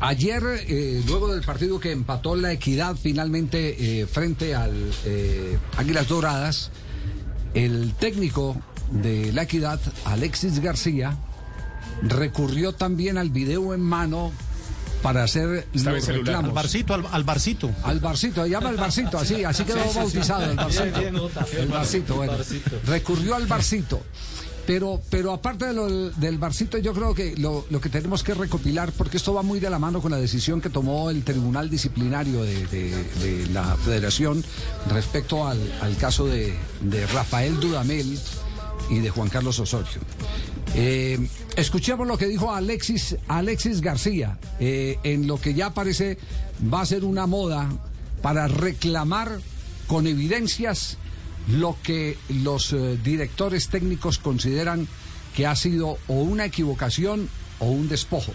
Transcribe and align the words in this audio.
ayer, 0.00 0.42
eh, 0.68 1.02
luego 1.06 1.32
del 1.32 1.42
partido 1.42 1.80
que 1.80 1.92
empató 1.92 2.36
la 2.36 2.52
equidad 2.52 2.96
finalmente 2.96 4.00
eh, 4.00 4.06
frente 4.06 4.54
al 4.54 4.72
eh, 5.04 5.58
Águilas 5.76 6.08
Doradas, 6.08 6.70
el 7.54 7.94
técnico 7.94 8.56
de 8.90 9.32
la 9.32 9.42
equidad, 9.42 9.80
Alexis 10.04 10.60
García, 10.60 11.16
recurrió 12.02 12.72
también 12.72 13.18
al 13.18 13.30
video 13.30 13.74
en 13.74 13.80
mano 13.80 14.32
para 15.02 15.22
hacer 15.24 15.66
los 15.72 16.06
reclamos. 16.06 16.44
Al 16.44 16.54
barcito, 16.54 16.94
al, 16.94 17.06
al 17.10 17.24
barcito. 17.24 17.70
Al 17.84 18.00
barcito, 18.00 18.44
se 18.44 18.50
llama 18.50 18.70
el 18.70 18.76
barcito, 18.76 19.18
así, 19.18 19.44
así 19.44 19.64
quedó 19.64 19.92
bautizado 19.94 20.50
el 20.50 20.56
barcito. 20.56 21.00
El 21.56 21.68
barcito, 21.68 22.16
bueno. 22.16 22.32
Recurrió 22.86 23.36
al 23.36 23.46
barcito. 23.46 24.02
Pero, 24.68 25.00
pero 25.08 25.32
aparte 25.32 25.64
de 25.64 25.72
lo, 25.72 26.10
del 26.10 26.36
barcito, 26.36 26.76
yo 26.76 26.92
creo 26.92 27.14
que 27.14 27.34
lo, 27.38 27.64
lo, 27.70 27.80
que 27.80 27.88
tenemos 27.88 28.22
que 28.22 28.34
recopilar, 28.34 28.92
porque 28.92 29.16
esto 29.16 29.32
va 29.32 29.40
muy 29.40 29.60
de 29.60 29.70
la 29.70 29.78
mano 29.78 30.02
con 30.02 30.10
la 30.10 30.18
decisión 30.18 30.60
que 30.60 30.68
tomó 30.68 31.08
el 31.08 31.24
Tribunal 31.24 31.70
Disciplinario 31.70 32.42
de, 32.42 32.66
de, 32.66 33.46
la 33.50 33.76
Federación 33.76 34.44
respecto 34.90 35.48
al, 35.48 35.58
al 35.80 35.96
caso 35.96 36.26
de, 36.26 36.52
de, 36.82 37.06
Rafael 37.06 37.58
Dudamel 37.58 38.18
y 38.90 38.98
de 38.98 39.08
Juan 39.08 39.30
Carlos 39.30 39.58
Osorio. 39.58 40.02
Eh, 40.74 41.18
escuchemos 41.56 42.06
lo 42.06 42.18
que 42.18 42.26
dijo 42.26 42.52
Alexis, 42.52 43.16
Alexis 43.26 43.80
García, 43.80 44.38
eh, 44.60 44.98
en 45.02 45.26
lo 45.26 45.40
que 45.40 45.54
ya 45.54 45.72
parece 45.72 46.18
va 46.70 46.82
a 46.82 46.86
ser 46.86 47.06
una 47.06 47.26
moda 47.26 47.70
para 48.20 48.48
reclamar 48.48 49.40
con 49.86 50.06
evidencias 50.06 50.98
lo 51.48 51.76
que 51.82 52.18
los 52.28 52.72
eh, 52.72 52.98
directores 53.02 53.68
técnicos 53.68 54.18
consideran 54.18 54.86
que 55.34 55.46
ha 55.46 55.56
sido 55.56 55.98
o 56.08 56.14
una 56.14 56.44
equivocación 56.44 57.28
o 57.58 57.66
un 57.66 57.88
despojo. 57.88 58.32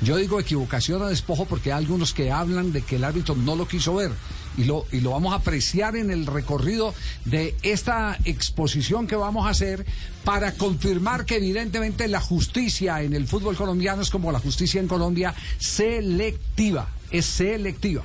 Yo 0.00 0.16
digo 0.16 0.38
equivocación 0.38 1.02
o 1.02 1.06
despojo 1.08 1.44
porque 1.46 1.72
hay 1.72 1.78
algunos 1.78 2.14
que 2.14 2.30
hablan 2.30 2.72
de 2.72 2.82
que 2.82 2.96
el 2.96 3.04
árbitro 3.04 3.34
no 3.34 3.56
lo 3.56 3.66
quiso 3.66 3.96
ver 3.96 4.12
y 4.56 4.64
lo, 4.64 4.86
y 4.92 5.00
lo 5.00 5.10
vamos 5.10 5.32
a 5.32 5.36
apreciar 5.36 5.96
en 5.96 6.12
el 6.12 6.26
recorrido 6.26 6.94
de 7.24 7.56
esta 7.62 8.16
exposición 8.24 9.08
que 9.08 9.16
vamos 9.16 9.46
a 9.46 9.50
hacer 9.50 9.84
para 10.24 10.52
confirmar 10.52 11.24
que 11.24 11.36
evidentemente 11.36 12.06
la 12.06 12.20
justicia 12.20 13.02
en 13.02 13.12
el 13.12 13.26
fútbol 13.26 13.56
colombiano 13.56 14.02
es 14.02 14.10
como 14.10 14.30
la 14.30 14.38
justicia 14.38 14.80
en 14.80 14.86
Colombia, 14.86 15.34
selectiva, 15.58 16.88
es 17.10 17.26
selectiva 17.26 18.04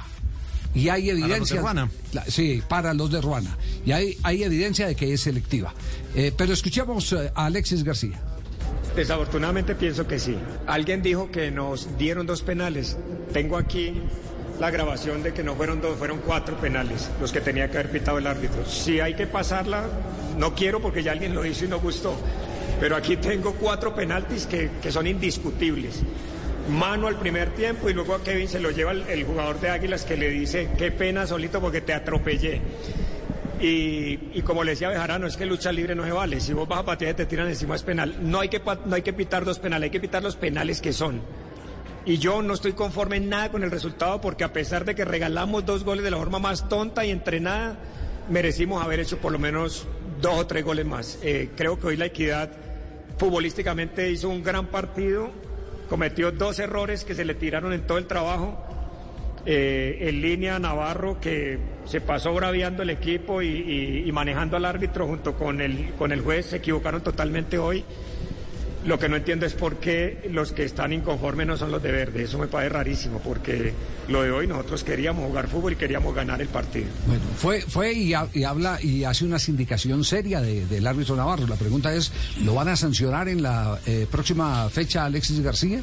y 0.73 0.89
hay 0.89 1.09
evidencia. 1.09 1.61
Para 1.61 1.89
la, 2.13 2.25
sí, 2.25 2.61
para 2.67 2.93
los 2.93 3.11
de 3.11 3.21
Ruana. 3.21 3.57
Y 3.85 3.91
hay, 3.91 4.17
hay 4.23 4.43
evidencia 4.43 4.88
de 4.88 4.95
que 4.95 5.13
es 5.13 5.21
selectiva. 5.21 5.73
Eh, 6.16 6.31
pero 6.35 6.53
escuchemos 6.53 7.11
eh, 7.13 7.31
a 7.35 7.45
Alexis 7.45 7.83
García. 7.83 8.19
Desafortunadamente 8.95 9.75
pienso 9.75 10.07
que 10.07 10.19
sí. 10.19 10.38
Alguien 10.67 11.01
dijo 11.01 11.31
que 11.31 11.51
nos 11.51 11.97
dieron 11.97 12.25
dos 12.25 12.41
penales. 12.41 12.97
Tengo 13.31 13.57
aquí 13.57 13.94
la 14.59 14.69
grabación 14.69 15.23
de 15.23 15.33
que 15.33 15.44
no 15.44 15.55
fueron 15.55 15.81
dos, 15.81 15.97
fueron 15.97 16.19
cuatro 16.19 16.55
penales 16.57 17.09
los 17.19 17.31
que 17.31 17.41
tenía 17.41 17.69
que 17.71 17.79
haber 17.79 17.91
pitado 17.91 18.19
el 18.19 18.27
árbitro. 18.27 18.66
Si 18.66 18.99
hay 18.99 19.16
que 19.16 19.25
pasarla, 19.25 19.85
no 20.38 20.53
quiero 20.53 20.79
porque 20.79 21.01
ya 21.01 21.11
alguien 21.11 21.33
lo 21.33 21.45
hizo 21.45 21.66
y 21.66 21.67
no 21.67 21.79
gustó. 21.79 22.16
Pero 22.79 22.95
aquí 22.95 23.17
tengo 23.17 23.53
cuatro 23.53 23.95
penaltis 23.95 24.45
que, 24.45 24.69
que 24.81 24.91
son 24.91 25.07
indiscutibles 25.07 26.01
mano 26.69 27.08
al 27.08 27.17
primer 27.17 27.50
tiempo 27.52 27.89
y 27.89 27.94
luego 27.94 28.16
a 28.16 28.23
Kevin 28.23 28.47
se 28.47 28.59
lo 28.59 28.72
lleva 28.72 28.92
el, 28.92 29.23
jugador 29.23 29.59
de 29.59 29.69
Águilas 29.69 30.06
que 30.06 30.17
le 30.17 30.30
dice, 30.30 30.69
qué 30.78 30.92
pena 30.92 31.28
solito 31.28 31.59
porque 31.59 31.81
te 31.81 31.94
atropellé. 31.94 32.61
Y, 33.59 34.19
y, 34.33 34.42
como 34.42 34.64
le 34.64 34.72
decía 34.72 34.89
Bejarano, 34.89 35.25
es 35.25 35.38
que 35.38 35.45
lucha 35.45 35.72
libre 35.72 35.95
no 35.95 36.03
se 36.03 36.11
vale. 36.11 36.41
Si 36.41 36.52
vos 36.52 36.67
vas 36.67 36.80
a 36.80 36.86
patear 36.86 37.11
y 37.11 37.16
te 37.16 37.25
tiran 37.25 37.47
encima 37.47 37.75
es 37.75 37.84
penal. 37.84 38.17
No 38.22 38.41
hay, 38.41 38.50
que, 38.50 38.61
no 38.86 38.95
hay 38.95 39.02
que 39.02 39.14
pitar 39.14 39.45
dos 39.45 39.59
penales, 39.59 39.88
hay 39.88 39.89
que 39.89 40.02
pitar 40.02 40.22
los 40.22 40.36
penales 40.36 40.81
que 40.81 40.91
son. 40.91 41.22
Y 42.06 42.17
yo 42.17 42.41
no 42.41 42.53
estoy 42.53 42.73
conforme 42.73 43.17
en 43.17 43.30
nada 43.30 43.50
con 43.50 43.64
el 43.64 43.72
resultado 43.72 44.19
porque 44.19 44.44
a 44.44 44.52
pesar 44.52 44.84
de 44.84 44.95
que 44.95 45.06
regalamos 45.06 45.66
dos 45.66 45.86
goles 45.86 46.03
de 46.03 46.11
la 46.11 46.17
forma 46.17 46.39
más 46.39 46.67
tonta 46.67 47.06
y 47.06 47.11
entrenada, 47.11 47.78
merecimos 48.30 48.84
haber 48.84 49.00
hecho 49.00 49.19
por 49.19 49.31
lo 49.31 49.39
menos 49.39 49.88
dos 50.22 50.40
o 50.40 50.47
tres 50.47 50.66
goles 50.66 50.85
más. 50.85 51.19
Eh, 51.23 51.52
creo 51.56 51.79
que 51.79 51.88
hoy 51.88 51.97
la 51.97 52.07
equidad 52.07 52.52
futbolísticamente 53.18 54.12
hizo 54.12 54.28
un 54.28 54.44
gran 54.44 54.68
partido 54.68 55.31
cometió 55.89 56.31
dos 56.31 56.59
errores 56.59 57.03
que 57.05 57.16
se 57.16 57.25
le 57.25 57.35
tiraron 57.35 57.73
en 57.73 57.85
todo 57.85 57.97
el 57.97 58.07
trabajo. 58.07 58.57
Eh, 59.45 59.97
en 60.07 60.21
línea 60.21 60.57
Navarro 60.57 61.19
que 61.19 61.59
se 61.83 61.99
pasó 61.99 62.33
braviando 62.33 62.81
el 62.81 62.89
equipo 62.89 63.41
y, 63.41 63.47
y, 63.47 64.03
y, 64.07 64.11
manejando 64.13 64.55
al 64.55 64.63
árbitro 64.63 65.05
junto 65.05 65.35
con 65.35 65.59
el, 65.59 65.91
con 65.97 66.13
el 66.13 66.22
juez 66.22 66.45
se 66.45 66.57
equivocaron 66.57 67.01
totalmente 67.01 67.57
hoy. 67.57 67.83
Lo 68.85 68.99
que 68.99 69.07
no 69.07 69.16
entiendo 69.16 69.45
es 69.45 69.53
por 69.53 69.77
qué 69.77 70.29
los 70.31 70.51
que 70.51 70.66
están 70.66 70.91
inconformes 70.91 71.47
no 71.47 71.57
son 71.57 71.71
los 71.71 71.81
de 71.81 71.91
verde. 71.91 72.23
Eso 72.23 72.38
me 72.38 72.47
parece 72.47 72.73
rarísimo, 72.73 73.19
porque 73.19 73.73
lo 74.09 74.23
de 74.23 74.31
hoy 74.31 74.47
nosotros 74.47 74.83
queríamos 74.83 75.25
jugar 75.25 75.47
fútbol 75.47 75.73
y 75.73 75.75
queríamos 75.77 76.13
ganar 76.13 76.41
el 76.41 76.49
partido. 76.49 76.88
Bueno, 77.07 77.23
fue, 77.38 77.61
fue 77.61 77.93
y, 77.93 78.13
y 78.33 78.43
habla 78.43 78.79
y 78.81 79.05
hace 79.05 79.23
una 79.23 79.39
sindicación 79.39 80.03
seria 80.03 80.41
de, 80.41 80.66
del 80.66 80.85
árbitro 80.85 81.16
Navarro. 81.16 81.47
La 81.47 81.55
pregunta 81.55 81.93
es, 81.93 82.11
¿lo 82.43 82.55
van 82.55 82.67
a 82.67 82.75
sancionar 82.75 83.29
en 83.29 83.41
la 83.41 83.79
eh, 83.85 84.05
próxima 84.11 84.69
fecha 84.69 85.05
Alexis 85.05 85.39
García? 85.39 85.81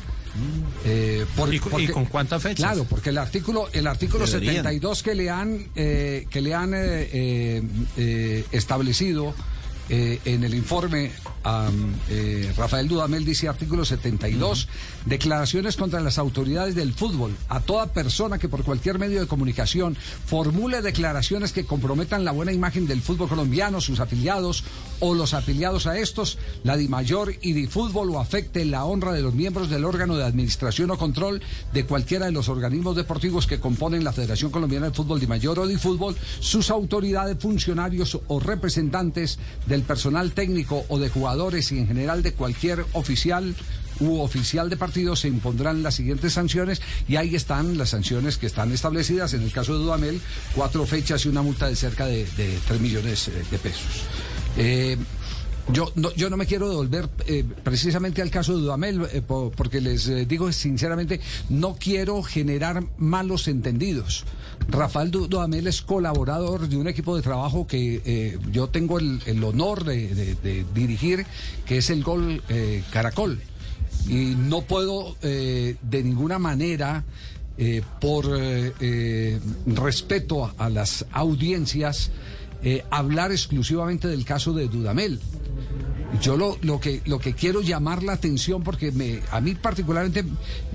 Eh, 0.84 1.24
por, 1.36 1.52
¿Y, 1.52 1.58
porque, 1.58 1.84
¿Y, 1.84 1.88
con 1.88 2.04
cuántas 2.04 2.42
fechas? 2.42 2.66
Claro, 2.66 2.84
porque 2.88 3.10
el 3.10 3.18
artículo, 3.18 3.68
el 3.72 3.86
artículo 3.86 4.26
72 4.26 5.02
que 5.02 5.14
le 5.14 5.30
han, 5.30 5.68
eh, 5.74 6.26
que 6.30 6.40
le 6.42 6.54
han 6.54 6.74
eh, 9.90 10.20
en 10.24 10.44
el 10.44 10.54
informe 10.54 11.10
Um, 11.42 11.94
eh, 12.10 12.52
Rafael 12.54 12.86
Dudamel 12.86 13.24
dice 13.24 13.48
artículo 13.48 13.86
72, 13.86 14.64
uh 14.64 14.68
-huh. 14.68 15.08
declaraciones 15.08 15.76
contra 15.76 16.00
las 16.00 16.18
autoridades 16.18 16.74
del 16.74 16.92
fútbol. 16.92 17.34
A 17.48 17.60
toda 17.60 17.94
persona 17.94 18.38
que 18.38 18.48
por 18.48 18.62
cualquier 18.62 18.98
medio 18.98 19.20
de 19.20 19.26
comunicación 19.26 19.96
formule 20.26 20.82
declaraciones 20.82 21.52
que 21.52 21.64
comprometan 21.64 22.26
la 22.26 22.32
buena 22.32 22.52
imagen 22.52 22.86
del 22.86 23.00
fútbol 23.00 23.30
colombiano, 23.30 23.80
sus 23.80 24.00
afiliados 24.00 24.64
o 25.00 25.14
los 25.14 25.32
afiliados 25.32 25.86
a 25.86 25.98
estos, 25.98 26.36
la 26.62 26.76
DIMAYOR 26.76 27.36
y 27.40 27.54
DIFútbol 27.54 28.10
o 28.10 28.20
afecte 28.20 28.66
la 28.66 28.84
honra 28.84 29.12
de 29.12 29.22
los 29.22 29.32
miembros 29.32 29.70
del 29.70 29.86
órgano 29.86 30.16
de 30.16 30.24
administración 30.24 30.90
o 30.90 30.98
control 30.98 31.40
de 31.72 31.86
cualquiera 31.86 32.26
de 32.26 32.32
los 32.32 32.50
organismos 32.50 32.96
deportivos 32.96 33.46
que 33.46 33.60
componen 33.60 34.04
la 34.04 34.12
Federación 34.12 34.50
Colombiana 34.50 34.90
de 34.90 34.94
Fútbol 34.94 35.20
DIMAYOR 35.20 35.60
o 35.60 35.66
DIFútbol, 35.66 36.16
sus 36.40 36.70
autoridades, 36.70 37.38
funcionarios 37.38 38.18
o 38.26 38.40
representantes 38.40 39.38
del 39.66 39.79
personal 39.82 40.32
técnico 40.32 40.84
o 40.88 40.98
de 40.98 41.08
jugadores 41.08 41.72
y 41.72 41.78
en 41.78 41.86
general 41.86 42.22
de 42.22 42.32
cualquier 42.32 42.84
oficial 42.92 43.54
u 44.00 44.20
oficial 44.20 44.70
de 44.70 44.76
partido 44.76 45.14
se 45.14 45.28
impondrán 45.28 45.82
las 45.82 45.94
siguientes 45.94 46.32
sanciones 46.32 46.80
y 47.06 47.16
ahí 47.16 47.34
están 47.34 47.76
las 47.76 47.90
sanciones 47.90 48.38
que 48.38 48.46
están 48.46 48.72
establecidas. 48.72 49.34
En 49.34 49.42
el 49.42 49.52
caso 49.52 49.74
de 49.74 49.84
Dudamel, 49.84 50.20
cuatro 50.54 50.86
fechas 50.86 51.24
y 51.26 51.28
una 51.28 51.42
multa 51.42 51.68
de 51.68 51.76
cerca 51.76 52.06
de, 52.06 52.24
de 52.36 52.58
3 52.66 52.80
millones 52.80 53.30
de 53.50 53.58
pesos. 53.58 54.04
Eh, 54.56 54.96
yo 55.72 55.92
no, 55.94 56.12
yo 56.14 56.30
no 56.30 56.36
me 56.36 56.46
quiero 56.46 56.68
devolver 56.68 57.08
eh, 57.26 57.44
precisamente 57.62 58.22
al 58.22 58.30
caso 58.30 58.54
de 58.54 58.62
Dudamel, 58.62 59.06
eh, 59.12 59.22
por, 59.22 59.52
porque 59.52 59.80
les 59.80 60.08
eh, 60.08 60.26
digo 60.26 60.50
sinceramente, 60.52 61.20
no 61.48 61.76
quiero 61.78 62.22
generar 62.22 62.82
malos 62.98 63.48
entendidos. 63.48 64.24
Rafael 64.68 65.10
Dudamel 65.10 65.66
es 65.66 65.82
colaborador 65.82 66.68
de 66.68 66.76
un 66.76 66.88
equipo 66.88 67.16
de 67.16 67.22
trabajo 67.22 67.66
que 67.66 68.02
eh, 68.04 68.38
yo 68.50 68.68
tengo 68.68 68.98
el, 68.98 69.44
honor 69.44 69.84
de, 69.84 70.64
dirigir, 70.74 71.26
que 71.66 71.78
es 71.78 71.90
el 71.90 72.04
Gol 72.04 72.42
Caracol. 72.92 73.40
Y 74.06 74.34
no 74.36 74.62
puedo 74.62 75.16
de 75.20 76.02
ninguna 76.04 76.38
manera, 76.38 77.04
por 78.00 78.26
respeto 79.66 80.52
a, 80.56 80.68
las 80.68 81.06
audiencias, 81.10 82.10
hablar 82.90 83.32
exclusivamente 83.32 84.08
del 84.08 84.24
caso 84.24 84.52
de 84.52 84.68
Dudamel. 84.68 85.20
Yo 86.20 86.36
lo, 86.36 86.80
que, 86.80 87.00
quiero 87.34 87.62
llamar 87.62 88.02
la 88.02 88.12
atención, 88.12 88.62
porque 88.62 89.22
a 89.30 89.40
mí 89.40 89.54
particularmente 89.54 90.24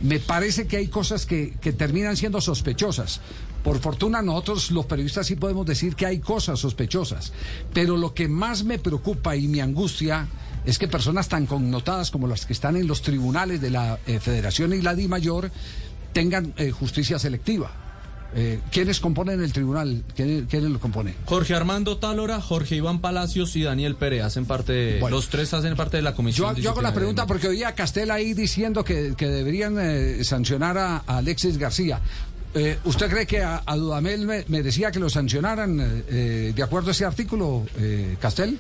me 0.02 0.20
parece 0.20 0.66
que 0.66 0.78
hay 0.78 0.88
cosas 0.88 1.26
que, 1.26 1.54
terminan 1.78 2.16
siendo 2.16 2.42
sospechosas. 2.42 3.20
Por 3.64 3.80
fortuna 3.80 4.22
nosotros 4.22 4.72
los 4.72 4.86
periodistas 4.86 5.28
sí 5.28 5.36
podemos 5.36 5.66
decir 5.66 5.96
que 5.96 6.06
hay 6.06 6.20
cosas 6.20 6.60
sospechosas, 6.60 7.34
pero 7.74 7.98
lo 7.98 8.14
que 8.14 8.28
más 8.28 8.64
me 8.64 8.80
preocupa 8.80 9.36
y 9.36 9.48
me 9.48 9.62
angustia 9.62 10.28
es 10.66 10.80
que 10.80 10.88
personas 10.88 11.30
tan 11.30 11.46
connotadas 11.46 12.12
como 12.12 12.28
las 12.28 12.46
que 12.46 12.54
están 12.54 12.76
en 12.76 12.88
los 12.88 13.02
tribunales 13.02 13.62
de 13.62 13.72
la 13.72 14.00
eh, 14.08 14.20
Federación 14.20 14.74
y 14.74 14.82
la 14.82 14.96
Di 14.96 15.08
Mayor 15.08 15.52
tengan 16.14 16.54
eh, 16.58 16.72
justicia 16.72 17.20
selectiva. 17.20 17.85
Eh, 18.34 18.60
¿Quiénes 18.72 19.00
componen 19.00 19.42
el 19.42 19.54
tribunal? 19.54 20.04
¿Quiénes, 20.16 20.46
¿Quiénes, 20.50 20.70
lo 20.72 20.80
componen? 20.80 21.16
Jorge 21.26 21.54
Armando 21.54 21.98
Tálora, 21.98 22.42
Jorge 22.42 22.76
Iván 22.76 23.00
Palacios 23.00 23.56
y 23.56 23.64
Daniel 23.64 23.96
Pérez 23.96 24.24
hacen 24.24 24.46
parte, 24.46 25.00
bueno, 25.00 25.18
los 25.18 25.30
tres 25.30 25.54
hacen 25.54 25.76
parte 25.76 25.98
de 25.98 26.04
la 26.04 26.16
comisión. 26.16 26.56
Yo, 26.56 26.62
yo 26.62 26.70
hago 26.72 26.82
la 26.82 26.94
pregunta 26.94 27.26
porque 27.28 27.48
oía 27.48 27.70
a 27.70 27.76
Castel 27.76 28.12
ahí 28.12 28.34
diciendo 28.34 28.84
que, 28.84 29.14
que 29.16 29.28
deberían 29.28 29.78
eh, 29.80 30.24
sancionar 30.24 30.78
a, 30.78 31.04
a, 31.08 31.18
Alexis 31.18 31.58
García. 31.58 32.02
Eh, 32.56 32.80
¿Usted 32.86 33.10
cree 33.10 33.28
que 33.28 33.42
a, 33.42 33.64
a 33.66 33.76
Dudamel 33.76 34.26
me, 34.26 34.46
merecía 34.48 34.90
que 34.90 35.00
lo 35.00 35.10
sancionaran 35.10 36.04
eh, 36.08 36.54
de 36.56 36.64
acuerdo 36.64 36.90
a 36.90 36.92
ese 36.92 37.04
artículo, 37.04 37.66
eh, 37.78 38.16
Castel? 38.20 38.58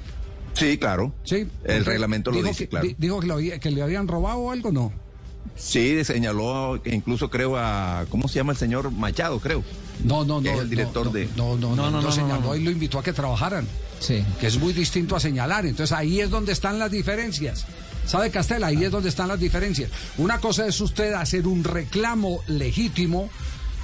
Sí, 0.53 0.77
claro. 0.77 1.13
Sí. 1.23 1.47
El 1.63 1.85
reglamento 1.85 2.29
lo 2.29 2.43
dice, 2.43 2.65
que, 2.65 2.67
claro. 2.67 2.87
Dijo 2.97 3.19
que, 3.21 3.27
lo, 3.27 3.37
que, 3.37 3.71
le 3.71 3.81
habían 3.81 4.07
robado 4.07 4.37
o 4.39 4.51
algo, 4.51 4.71
¿no? 4.71 4.91
Sí, 5.55 6.03
señaló 6.03 6.81
incluso 6.85 7.29
creo 7.29 7.57
a, 7.57 8.05
¿cómo 8.09 8.27
se 8.27 8.35
llama 8.35 8.51
el 8.51 8.57
señor 8.57 8.91
Machado, 8.91 9.39
creo? 9.39 9.63
No, 10.03 10.25
no, 10.25 10.41
no. 10.41 10.49
Es 10.51 10.59
el 10.59 10.69
director 10.69 11.11
de... 11.11 11.29
No, 11.35 11.55
no, 11.57 11.75
no, 11.75 11.89
no, 11.89 12.01
no, 12.01 12.11
señaló 12.11 12.55
y 12.55 12.63
lo 12.63 12.71
invitó 12.71 12.99
a 12.99 13.03
que 13.03 13.13
trabajaran. 13.13 13.67
Sí. 13.99 14.23
Que 14.39 14.47
es 14.47 14.59
muy 14.59 14.73
distinto 14.73 15.15
a 15.15 15.19
señalar. 15.19 15.65
Entonces 15.65 15.95
ahí 15.95 16.19
es 16.19 16.29
donde 16.29 16.51
están 16.51 16.77
las 16.79 16.91
diferencias. 16.91 17.65
¿Sabe, 18.05 18.29
Castel? 18.29 18.63
Ahí 18.63 18.83
es 18.83 18.91
donde 18.91 19.09
están 19.09 19.27
las 19.27 19.39
diferencias. 19.39 19.89
Una 20.17 20.39
cosa 20.39 20.67
es 20.67 20.79
usted 20.79 21.13
hacer 21.13 21.47
un 21.47 21.63
reclamo 21.63 22.41
legítimo 22.47 23.29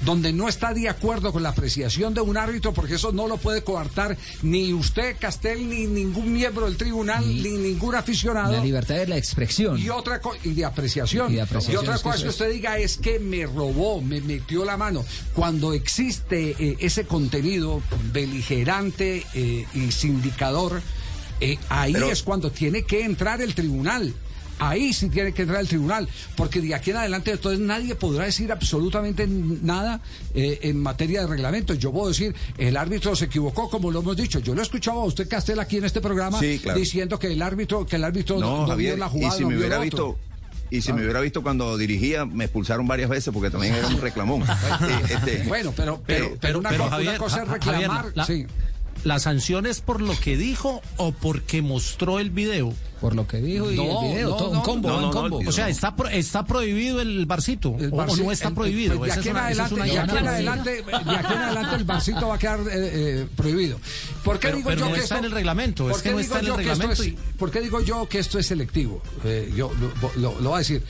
donde 0.02 0.34
no 0.34 0.50
está 0.50 0.74
de 0.74 0.90
acuerdo 0.90 1.32
con 1.32 1.44
la 1.44 1.50
apreciación 1.50 2.14
de 2.14 2.22
un 2.22 2.38
árbitro, 2.38 2.74
porque 2.74 2.96
eso 2.96 3.12
no 3.12 3.28
lo 3.28 3.38
puede 3.38 3.64
coartar 3.64 4.18
ni 4.42 4.74
usted, 4.74 5.16
Castel, 5.20 5.70
ni 5.70 5.86
ningún 5.86 6.34
miembro 6.34 6.66
del 6.66 6.78
tribunal, 6.78 7.26
ni, 7.26 7.52
ningún 7.52 7.96
aficionado. 7.96 8.54
La 8.54 8.64
libertad 8.64 8.96
de 8.96 9.08
la 9.08 9.18
expresión. 9.18 9.78
Y 9.80 9.90
otra 9.90 10.22
y 10.44 10.54
de 10.54 10.66
apreciación. 10.66 11.34
Y, 11.34 11.40
otra 11.40 11.98
cosa 12.00 12.24
que, 12.24 12.30
usted 12.30 12.52
diga 12.52 12.78
es 12.78 12.98
que 12.98 13.20
me 13.20 13.46
robó, 13.46 14.02
me 14.02 14.22
metió 14.22 14.66
la 14.66 14.78
mano. 14.78 15.06
Cuando 15.34 15.74
existe 15.74 16.56
eh, 16.60 16.78
ese 16.80 17.06
contenido 17.06 17.82
beligerante 18.12 19.26
eh, 19.34 19.66
y 19.74 19.92
sindicador, 19.92 20.82
eh, 21.40 21.58
ahí 21.70 21.96
es 21.96 22.24
cuando 22.24 22.52
tiene 22.52 22.84
que 22.84 23.04
entrar 23.04 23.42
el 23.42 23.54
tribunal. 23.56 24.14
Ahí 24.62 24.94
sí 24.94 25.10
tiene 25.10 25.34
que 25.34 25.42
entrar 25.42 25.60
el 25.60 25.68
tribunal, 25.68 26.08
porque 26.36 26.62
de 26.62 26.76
aquí 26.76 26.92
en 26.92 26.98
adelante 26.98 27.32
entonces 27.32 27.60
nadie 27.60 27.96
podrá 27.96 28.26
decir 28.26 28.52
absolutamente 28.52 29.26
nada 29.28 30.02
eh, 30.36 30.60
en 30.62 30.80
materia 30.80 31.22
de 31.22 31.28
reglamento. 31.28 31.74
Yo 31.74 31.92
puedo 31.92 32.10
decir, 32.10 32.36
el 32.60 32.78
árbitro 32.78 33.16
se 33.16 33.26
equivocó, 33.26 33.72
como 33.72 33.90
lo 33.90 34.02
hemos 34.02 34.16
dicho. 34.16 34.38
Yo 34.38 34.54
lo 34.54 34.62
he 34.62 34.64
escuchado 34.64 35.02
a 35.02 35.06
usted, 35.06 35.28
Castel, 35.28 35.60
aquí 35.60 35.78
en 35.78 35.86
este 35.86 36.00
programa, 36.00 36.40
diciendo 36.40 37.18
que 37.18 37.34
el 37.34 37.42
árbitro, 37.42 37.88
que 37.88 37.96
el 37.96 38.04
árbitro 38.04 38.40
no, 38.40 38.76
vio 38.76 38.96
la 38.98 39.10
jugada. 39.10 39.34
Y 39.34 39.38
si 39.40 39.46
me 39.46 39.58
hubiera 39.58 39.80
visto. 39.80 40.16
Y 40.70 40.82
si 40.82 40.94
me 40.94 41.02
hubiera 41.02 41.22
visto 41.22 41.42
cuando 41.42 41.76
dirigía, 41.76 42.26
me 42.26 42.44
expulsaron 42.44 42.88
varias 42.88 43.10
veces 43.10 43.34
porque 43.34 43.50
también 43.50 43.74
era 43.74 43.88
un 43.88 44.00
reclamón. 44.00 44.44
Eh, 44.82 45.02
este, 45.10 45.44
bueno, 45.48 45.74
pero, 45.76 46.02
pero, 46.06 46.38
pero, 46.40 46.60
una, 46.60 47.18
cosa 47.18 47.44
es 47.44 47.48
reclamar. 47.48 48.14
sí. 48.28 48.46
¿La 49.04 49.20
sanción 49.20 49.66
es 49.66 49.82
por 49.82 50.02
lo 50.02 50.18
que 50.20 50.38
dijo 50.38 50.82
o 50.98 51.12
porque 51.12 51.64
mostró 51.64 52.20
el 52.20 52.30
video? 52.30 52.74
Por 53.02 53.16
lo 53.16 53.26
que 53.26 53.38
dijo 53.38 53.72
y 53.72 53.80
el 53.80 54.14
video, 54.14 54.36
todo 54.36 54.52
un 54.52 54.62
combo, 54.62 54.96
un 54.96 55.12
combo. 55.12 55.40
o 55.46 55.52
sea, 55.52 55.68
está 55.70 55.96
está 56.12 56.46
prohibido 56.46 57.02
el 57.02 57.26
barcito 57.26 57.70
o, 57.72 58.16
no 58.16 58.32
está 58.32 58.52
prohibido. 58.52 59.04
de, 59.04 59.12
aquí 59.12 59.30
en 59.30 59.38
adelante, 59.38 59.76
de, 59.76 59.98
aquí 59.98 60.18
en 60.18 60.28
adelante, 60.28 60.84
de 60.84 61.16
aquí 61.16 61.34
en 61.34 61.40
adelante 61.40 61.76
el 61.78 61.84
barcito 61.84 62.28
va 62.28 62.36
a 62.36 62.38
quedar 62.38 62.60
eh, 62.60 62.66
eh, 62.74 63.28
prohibido. 63.36 63.80
¿Por 64.24 64.38
qué 64.38 64.52
digo 64.52 64.72
yo 64.72 64.86
no 64.86 64.94
que 64.94 65.00
está 65.00 65.18
en 65.18 65.26
el 65.26 65.32
reglamento? 65.32 65.90
Es 65.90 66.04
que 66.04 66.12
no 66.12 66.20
está 66.20 66.42
en 66.42 66.46
el 66.46 66.58
reglamento. 66.58 67.04
¿Por 67.40 67.50
qué 67.50 67.62
digo 67.62 67.82
yo 67.82 68.08
que 68.08 68.20
esto 68.20 68.38
es 68.38 68.46
selectivo? 68.46 69.02
Eh, 69.24 69.52
yo 69.56 69.72
lo, 70.16 70.36
lo, 70.40 70.50
voy 70.50 70.54
a 70.54 70.60
decir. 70.60 70.84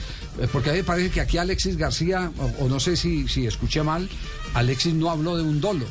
Porque 0.52 0.70
a 0.70 0.74
mí 0.74 0.80
me 0.80 0.84
parece 0.84 1.12
que 1.12 1.22
aquí 1.22 1.38
Alexis 1.38 1.78
García, 1.78 2.30
o, 2.38 2.66
o 2.66 2.68
no 2.68 2.82
sé 2.82 2.98
si, 2.98 3.30
si 3.30 3.48
escuché 3.48 3.84
mal, 3.84 4.10
Alexis 4.54 4.94
no 4.94 5.10
habló 5.10 5.38
de 5.38 5.44
un 5.44 5.62
dolo. 5.62 5.86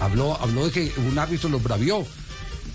Habló, 0.00 0.40
habló 0.40 0.66
de 0.66 0.70
que 0.70 0.92
un 1.08 1.18
árbitro 1.18 1.48
lo 1.48 1.58
bravió. 1.58 2.06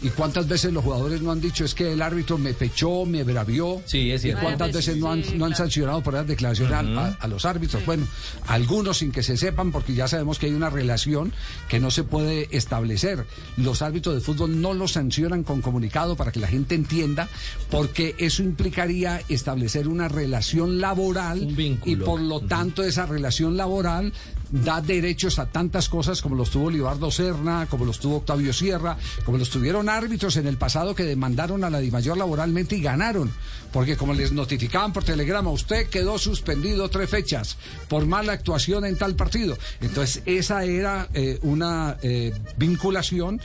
¿Y 0.01 0.09
cuántas 0.09 0.47
veces 0.47 0.71
los 0.71 0.83
jugadores 0.83 1.21
no 1.21 1.31
han 1.31 1.41
dicho 1.41 1.65
es 1.65 1.73
que 1.73 1.93
el 1.93 2.01
árbitro 2.01 2.37
me 2.37 2.53
pechó, 2.53 3.05
me 3.05 3.23
bravió? 3.23 3.81
Sí, 3.85 4.11
es 4.11 4.21
cierto. 4.21 4.41
¿Y 4.41 4.43
cuántas 4.43 4.71
veces 4.71 4.97
no 4.97 5.11
han, 5.11 5.23
no 5.37 5.45
han 5.45 5.55
sancionado 5.55 6.01
por 6.03 6.13
esas 6.13 6.27
declaraciones 6.27 6.73
a, 7.19 7.27
los 7.27 7.45
árbitros? 7.45 7.85
Bueno, 7.85 8.05
algunos 8.47 8.99
sin 8.99 9.11
que 9.11 9.23
se 9.23 9.37
sepan, 9.37 9.71
porque 9.71 9.95
ya 9.95 10.07
sabemos 10.07 10.37
que 10.37 10.47
hay 10.47 10.53
una 10.53 10.69
relación 10.69 11.33
que 11.67 11.79
no 11.79 11.89
se 11.89 12.03
puede 12.03 12.47
establecer. 12.51 13.25
Los 13.57 13.81
árbitros 13.81 14.15
de 14.15 14.21
fútbol 14.21 14.61
no 14.61 14.73
los 14.73 14.93
sancionan 14.93 15.43
con 15.43 15.61
comunicado 15.61 16.15
para 16.15 16.31
que 16.31 16.39
la 16.39 16.47
gente 16.47 16.75
entienda, 16.75 17.27
porque 17.71 18.15
eso 18.19 18.43
implicaría 18.43 19.21
establecer 19.29 19.87
una 19.87 20.07
relación 20.07 20.79
laboral 20.79 21.55
y 21.85 21.95
por 21.95 22.21
lo 22.21 22.41
tanto 22.41 22.83
esa 22.83 23.05
relación 23.05 23.57
laboral 23.57 24.13
da 24.51 24.81
derechos 24.81 25.39
a 25.39 25.47
tantas 25.47 25.89
cosas 25.89 26.21
como 26.21 26.35
los 26.35 26.49
tuvo 26.49 26.69
Libardo 26.69 27.11
Serna, 27.11 27.67
como 27.69 27.85
los 27.85 27.99
tuvo 27.99 28.17
Octavio 28.17 28.53
Sierra, 28.53 28.97
como 29.25 29.37
los 29.37 29.49
tuvieron 29.49 29.89
árbitros 29.89 30.37
en 30.37 30.47
el 30.47 30.57
pasado 30.57 30.95
que 30.95 31.03
demandaron 31.03 31.63
a 31.63 31.69
la 31.69 31.79
Dimayor 31.79 32.17
laboralmente 32.17 32.75
y 32.75 32.81
ganaron. 32.81 33.31
Porque 33.71 33.97
como 33.97 34.13
les 34.13 34.31
notificaban 34.31 34.93
por 34.93 35.03
telegrama, 35.03 35.49
usted 35.49 35.89
quedó 35.89 36.17
suspendido 36.17 36.89
tres 36.89 37.09
fechas 37.09 37.57
por 37.87 38.05
mala 38.05 38.33
actuación 38.33 38.85
en 38.85 38.97
tal 38.97 39.15
partido. 39.15 39.57
Entonces 39.81 40.23
esa 40.25 40.63
era 40.63 41.09
eh, 41.13 41.39
una 41.41 41.97
eh, 42.01 42.33
vinculación 42.57 43.41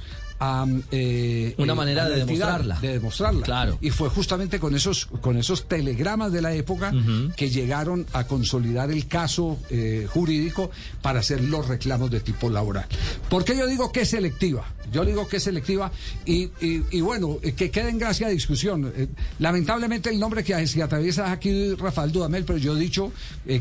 eh, 0.90 1.54
una 1.58 1.74
manera 1.74 2.08
de 2.08 2.24
demostrarla. 2.24 2.78
De 2.80 2.92
demostrarla. 2.94 3.42
Claro. 3.42 3.78
Y 3.80 3.90
fue 3.90 4.08
justamente 4.08 4.58
con 4.58 4.74
esos, 4.74 5.06
con 5.06 5.36
esos 5.36 5.68
telegramas 5.68 6.32
de 6.32 6.42
la 6.42 6.52
época 6.54 6.92
que 7.36 7.50
llegaron 7.50 8.06
a 8.12 8.24
consolidar 8.26 8.90
el 8.90 9.06
caso 9.06 9.58
eh, 9.70 10.06
jurídico 10.08 10.70
para 11.00 11.20
hacer 11.20 11.42
los 11.42 11.68
reclamos 11.68 12.10
de 12.10 12.20
tipo 12.20 12.50
laboral. 12.50 12.86
¿Por 13.28 13.44
qué 13.44 13.56
yo 13.56 13.66
digo 13.66 13.92
que 13.92 14.02
es 14.02 14.10
selectiva? 14.10 14.64
Yo 14.92 15.04
digo 15.04 15.26
que 15.26 15.38
es 15.38 15.42
selectiva 15.42 15.90
y, 16.26 16.50
y, 16.60 17.00
bueno, 17.00 17.38
eh, 17.42 17.52
que 17.52 17.70
quede 17.70 17.88
en 17.90 17.98
gracia 17.98 18.26
de 18.26 18.34
discusión. 18.34 18.92
lamentablemente 19.38 20.10
el 20.10 20.18
nombre 20.18 20.44
que 20.44 20.66
se 20.66 20.82
atraviesa 20.82 21.32
aquí 21.32 21.74
Rafael 21.74 22.12
Dudamel, 22.12 22.44
pero 22.44 22.58
yo 22.58 22.76
he 22.76 22.80
dicho 22.80 23.12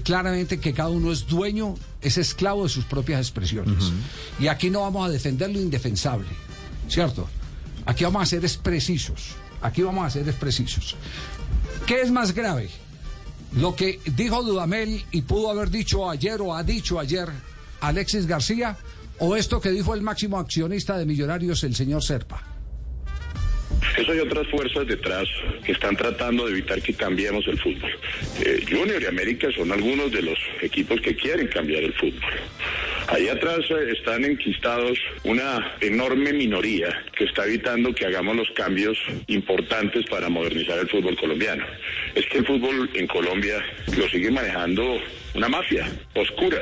claramente 0.04 0.60
que 0.60 0.74
cada 0.74 0.90
uno 0.90 1.12
es 1.12 1.28
dueño, 1.28 1.76
es 2.02 2.18
esclavo 2.18 2.64
de 2.64 2.70
sus 2.70 2.86
propias 2.86 3.22
expresiones. 3.22 3.92
Y 4.40 4.48
aquí 4.48 4.70
no 4.70 4.82
vamos 4.82 5.08
a 5.08 5.10
defender 5.12 5.52
lo 5.52 5.60
indefensable. 5.60 6.28
¿Cierto? 6.92 7.30
Aquí 7.86 8.04
vamos 8.04 8.24
a 8.24 8.26
ser 8.26 8.42
precisos. 8.62 9.36
Aquí 9.62 9.82
vamos 9.82 10.06
a 10.06 10.10
ser 10.10 10.34
precisos. 10.34 10.96
¿Qué 11.88 12.02
es 12.02 12.12
más 12.12 12.34
grave? 12.34 12.70
Lo 13.58 13.76
que 13.76 14.00
dijo 14.06 14.44
Dudamel 14.44 15.04
y 15.12 15.22
pudo 15.24 15.50
haber 15.50 15.70
dicho 15.70 16.10
ayer 16.10 16.40
o 16.42 16.56
ha 16.56 16.64
dicho 16.64 17.00
ayer 17.00 17.28
Alexis 17.82 18.28
García 18.28 18.78
o 19.20 19.36
esto 19.36 19.60
que 19.62 19.72
dijo 19.72 19.94
el 19.94 20.02
máximo 20.02 20.38
accionista 20.38 20.98
de 20.98 21.06
Millonarios, 21.06 21.64
el 21.64 21.76
señor 21.76 22.04
Serpa. 22.04 22.44
Eso 23.98 24.12
hay 24.12 24.20
otras 24.20 24.48
fuerzas 24.48 24.88
detrás 24.88 25.28
que 25.66 25.74
están 25.74 25.96
tratando 25.96 26.46
de 26.46 26.52
evitar 26.52 26.82
que 26.82 26.94
cambiemos 26.94 27.46
el 27.48 27.60
fútbol. 27.60 27.92
Eh, 28.40 28.66
Junior 28.70 29.02
y 29.02 29.06
América 29.06 29.48
son 29.56 29.72
algunos 29.72 30.12
de 30.12 30.22
los 30.22 30.40
equipos 30.62 31.00
que 31.02 31.16
quieren 31.16 31.48
cambiar 31.48 31.84
el 31.84 31.94
fútbol. 31.94 32.32
Ahí 33.12 33.28
atrás 33.28 33.60
eh, 33.70 33.92
están 33.92 34.24
enquistados 34.24 34.98
una 35.26 35.76
enorme 35.82 36.32
minoría 36.32 36.88
que 37.18 37.26
está 37.26 37.46
evitando 37.46 37.94
que 37.94 38.06
hagamos 38.06 38.38
los 38.38 38.50
cambios 38.52 38.98
importantes 39.28 40.06
para 40.10 40.30
modernizar 40.30 40.80
el 40.80 40.88
fútbol 40.88 41.18
colombiano. 41.18 41.66
Es 42.16 42.26
que 42.28 42.38
el 42.38 42.46
fútbol 42.46 42.90
en 42.94 43.08
Colombia 43.08 43.62
lo 43.98 44.08
sigue 44.08 44.32
manejando 44.32 44.98
una 45.36 45.50
mafia 45.50 45.92
oscura 46.16 46.62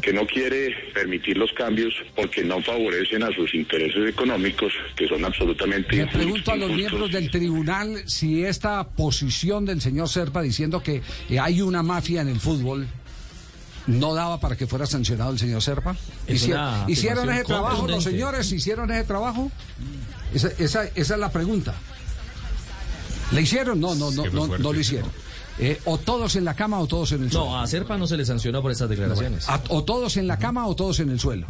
que 0.00 0.12
no 0.12 0.24
quiere 0.26 0.74
permitir 0.94 1.36
los 1.36 1.52
cambios 1.52 1.92
porque 2.14 2.44
no 2.44 2.62
favorecen 2.62 3.24
a 3.24 3.34
sus 3.34 3.52
intereses 3.52 4.08
económicos, 4.08 4.72
que 4.94 5.08
son 5.08 5.24
absolutamente... 5.24 5.96
Le 5.96 6.06
pregunto 6.06 6.52
a 6.52 6.56
los 6.56 6.70
miembros 6.70 7.10
del 7.10 7.28
tribunal 7.30 8.02
si 8.06 8.44
esta 8.44 8.88
posición 8.88 9.64
del 9.64 9.80
señor 9.80 10.08
Serpa 10.08 10.40
diciendo 10.40 10.80
que 10.80 11.02
hay 11.38 11.60
una 11.60 11.82
mafia 11.82 12.22
en 12.22 12.28
el 12.28 12.38
fútbol 12.38 12.86
no 13.86 14.14
daba 14.14 14.40
para 14.40 14.56
que 14.56 14.66
fuera 14.66 14.86
sancionado 14.86 15.32
el 15.32 15.38
señor 15.38 15.62
Serpa. 15.62 15.96
¿Hicieron, 16.26 17.30
ese 17.30 17.44
trabajo 17.44 17.86
los 17.86 18.04
señores? 18.04 18.50
¿Hicieron 18.52 18.90
ese 18.90 19.04
trabajo? 19.04 19.50
Esa, 20.32 20.48
esa, 20.58 20.84
es 20.84 21.10
la 21.10 21.30
pregunta. 21.30 21.74
¿Le 23.32 23.42
hicieron? 23.42 23.80
No, 23.80 23.94
no, 23.94 24.10
no, 24.10 24.24
no, 24.26 24.46
no 24.58 24.72
lo 24.72 24.80
hicieron. 24.80 25.10
Eh, 25.58 25.80
o 25.84 25.98
todos 25.98 26.34
en 26.36 26.44
la 26.44 26.54
cama 26.54 26.80
o 26.80 26.86
todos 26.86 27.12
en 27.12 27.22
el 27.22 27.30
suelo. 27.30 27.46
No, 27.46 27.60
a 27.60 27.66
Serpa 27.66 27.96
no 27.96 28.06
se 28.06 28.16
le 28.16 28.24
sancionó 28.24 28.60
por 28.60 28.72
esas 28.72 28.88
declaraciones. 28.88 29.46
o 29.68 29.84
todos 29.84 30.16
en 30.16 30.26
la 30.26 30.38
cama 30.38 30.66
o 30.66 30.74
todos 30.74 31.00
en 31.00 31.10
el 31.10 31.20
suelo. 31.20 31.46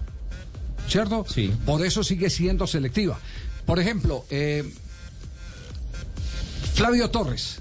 ¿Cierto? 0.88 1.24
Sí. 1.28 1.52
Por 1.64 1.84
eso 1.84 2.04
sigue 2.04 2.28
siendo 2.28 2.66
selectiva. 2.66 3.18
Por 3.64 3.78
ejemplo, 3.78 4.26
eh, 4.28 4.70
Flavio 6.74 7.08
Torres, 7.10 7.60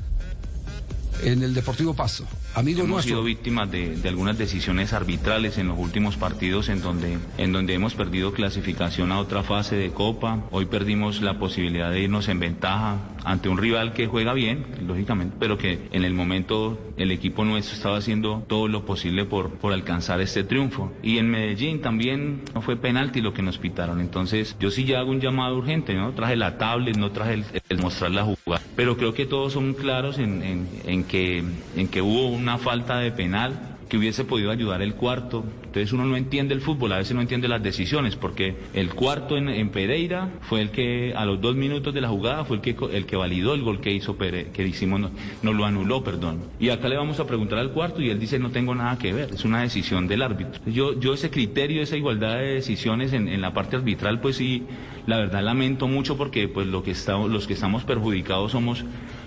en 1.24 1.44
el 1.44 1.54
Deportivo 1.54 1.94
Pasto. 1.94 2.26
Hemos 2.56 3.04
sido 3.04 3.24
víctimas 3.24 3.72
de, 3.72 3.98
algunas 4.06 4.38
decisiones 4.38 4.94
arbitrales 4.94 5.58
en 5.58 5.68
los 5.68 5.78
últimos 5.78 6.18
partidos 6.18 6.70
en 6.70 6.82
donde, 6.82 7.18
en 7.38 7.52
donde 7.52 7.74
hemos 7.74 7.96
perdido 7.96 8.34
clasificación 8.34 9.12
a 9.12 9.20
otra 9.20 9.44
fase 9.44 9.76
de 9.76 9.92
Copa. 9.92 10.44
Hoy 10.52 10.66
perdimos 10.66 11.22
la 11.22 11.40
posibilidad 11.40 11.92
de 11.92 12.02
irnos 12.02 12.28
en 12.30 12.40
ventaja 12.40 12.98
ante 13.24 13.50
un 13.50 13.58
rival 13.58 13.94
que 13.94 14.08
juega 14.08 14.34
bien, 14.34 14.66
lógicamente, 14.86 15.36
pero 15.40 15.58
que 15.58 15.88
en 15.92 16.04
el 16.04 16.14
momento 16.14 16.80
el 16.98 17.12
equipo 17.12 17.46
nuestro 17.46 17.76
estaba 17.76 17.98
haciendo 17.98 18.44
todo 18.48 18.68
lo 18.68 18.86
posible 18.86 19.26
por, 19.26 19.52
por 19.52 19.74
alcanzar 19.74 20.22
este 20.22 20.44
triunfo. 20.44 20.92
Y 21.02 21.18
en 21.18 21.30
Medellín 21.30 21.82
también 21.82 22.42
no 22.54 22.62
fue 22.62 22.76
penalti 22.76 23.22
lo 23.22 23.34
que 23.34 23.42
nos 23.42 23.58
pitaron. 23.58 24.00
Entonces 24.00 24.56
yo 24.60 24.72
sí 24.72 24.86
ya 24.86 25.00
hago 25.00 25.12
un 25.12 25.22
llamado 25.22 25.58
urgente, 25.58 25.94
¿no? 25.94 26.12
Traje 26.12 26.36
la 26.36 26.58
tablet, 26.58 26.98
no 26.98 27.12
traje 27.12 27.44
el, 27.70 27.78
mostrar 27.80 28.12
la 28.12 28.24
jugada. 28.24 28.64
Pero 28.76 28.98
creo 28.98 29.14
que 29.14 29.26
todos 29.26 29.54
son 29.54 29.74
claros 29.74 30.20
en, 30.20 30.68
en, 30.86 31.04
que, 31.04 31.44
en 31.76 31.88
que 31.88 32.02
hubo 32.02 32.28
una 32.28 32.58
falta 32.58 33.00
de 33.00 33.12
penal 33.12 33.73
que 33.94 34.00
hubiese 34.00 34.26
podido 34.26 34.50
ayudar 34.50 34.82
el 34.82 34.96
cuarto. 34.96 35.44
Entonces 35.66 35.94
uno 35.94 36.04
no 36.04 36.18
entiende 36.18 36.56
el 36.56 36.62
fútbol, 36.62 36.94
a 36.94 36.98
veces 36.98 37.14
no 37.14 37.22
entiende 37.22 37.48
las 37.48 37.62
decisiones, 37.62 38.16
porque 38.16 38.56
el 38.74 38.90
cuarto 38.90 39.38
en, 39.38 39.70
Pereira 39.70 40.32
fue 40.42 40.62
el 40.62 40.72
que 40.72 41.14
a 41.16 41.26
los 41.26 41.40
dos 41.40 41.56
minutos 41.56 41.94
de 41.94 42.02
la 42.02 42.10
jugada 42.10 42.44
fue 42.44 42.56
el 42.56 42.64
que, 42.64 42.76
el 42.92 43.06
que 43.06 43.16
validó 43.16 43.54
el 43.54 43.62
gol 43.62 43.82
que 43.82 43.92
hizo 43.92 44.18
Pere, 44.18 44.48
que 44.52 44.66
hicimos, 44.66 45.00
no, 45.00 45.12
no, 45.44 45.54
lo 45.54 45.64
anuló, 45.66 46.04
perdón. 46.04 46.40
Y 46.60 46.70
acá 46.70 46.90
le 46.90 46.98
vamos 46.98 47.20
a 47.20 47.28
preguntar 47.28 47.60
al 47.60 47.70
cuarto 47.70 48.02
y 48.02 48.10
él 48.10 48.20
dice 48.20 48.40
no 48.40 48.50
tengo 48.50 48.74
nada 48.74 48.98
que 48.98 49.14
ver, 49.14 49.30
es 49.32 49.46
una 49.46 49.62
decisión 49.62 50.08
del 50.08 50.24
árbitro. 50.24 50.60
Yo, 50.66 51.14
ese 51.14 51.30
criterio, 51.30 51.84
esa 51.84 51.96
igualdad 51.96 52.38
de 52.38 52.56
decisiones 52.56 53.14
en, 53.14 53.40
la 53.42 53.54
parte 53.54 53.76
arbitral, 53.76 54.22
pues 54.22 54.38
sí, 54.38 54.64
la 55.06 55.18
verdad 55.18 55.44
lamento 55.44 55.88
mucho 55.88 56.18
porque 56.18 56.48
pues 56.48 56.66
lo 56.66 56.82
que 56.82 56.90
estamos, 56.90 57.30
los 57.30 57.46
que 57.46 57.54
estamos 57.54 57.84
perjudicados 57.84 58.54
somos 58.54 58.84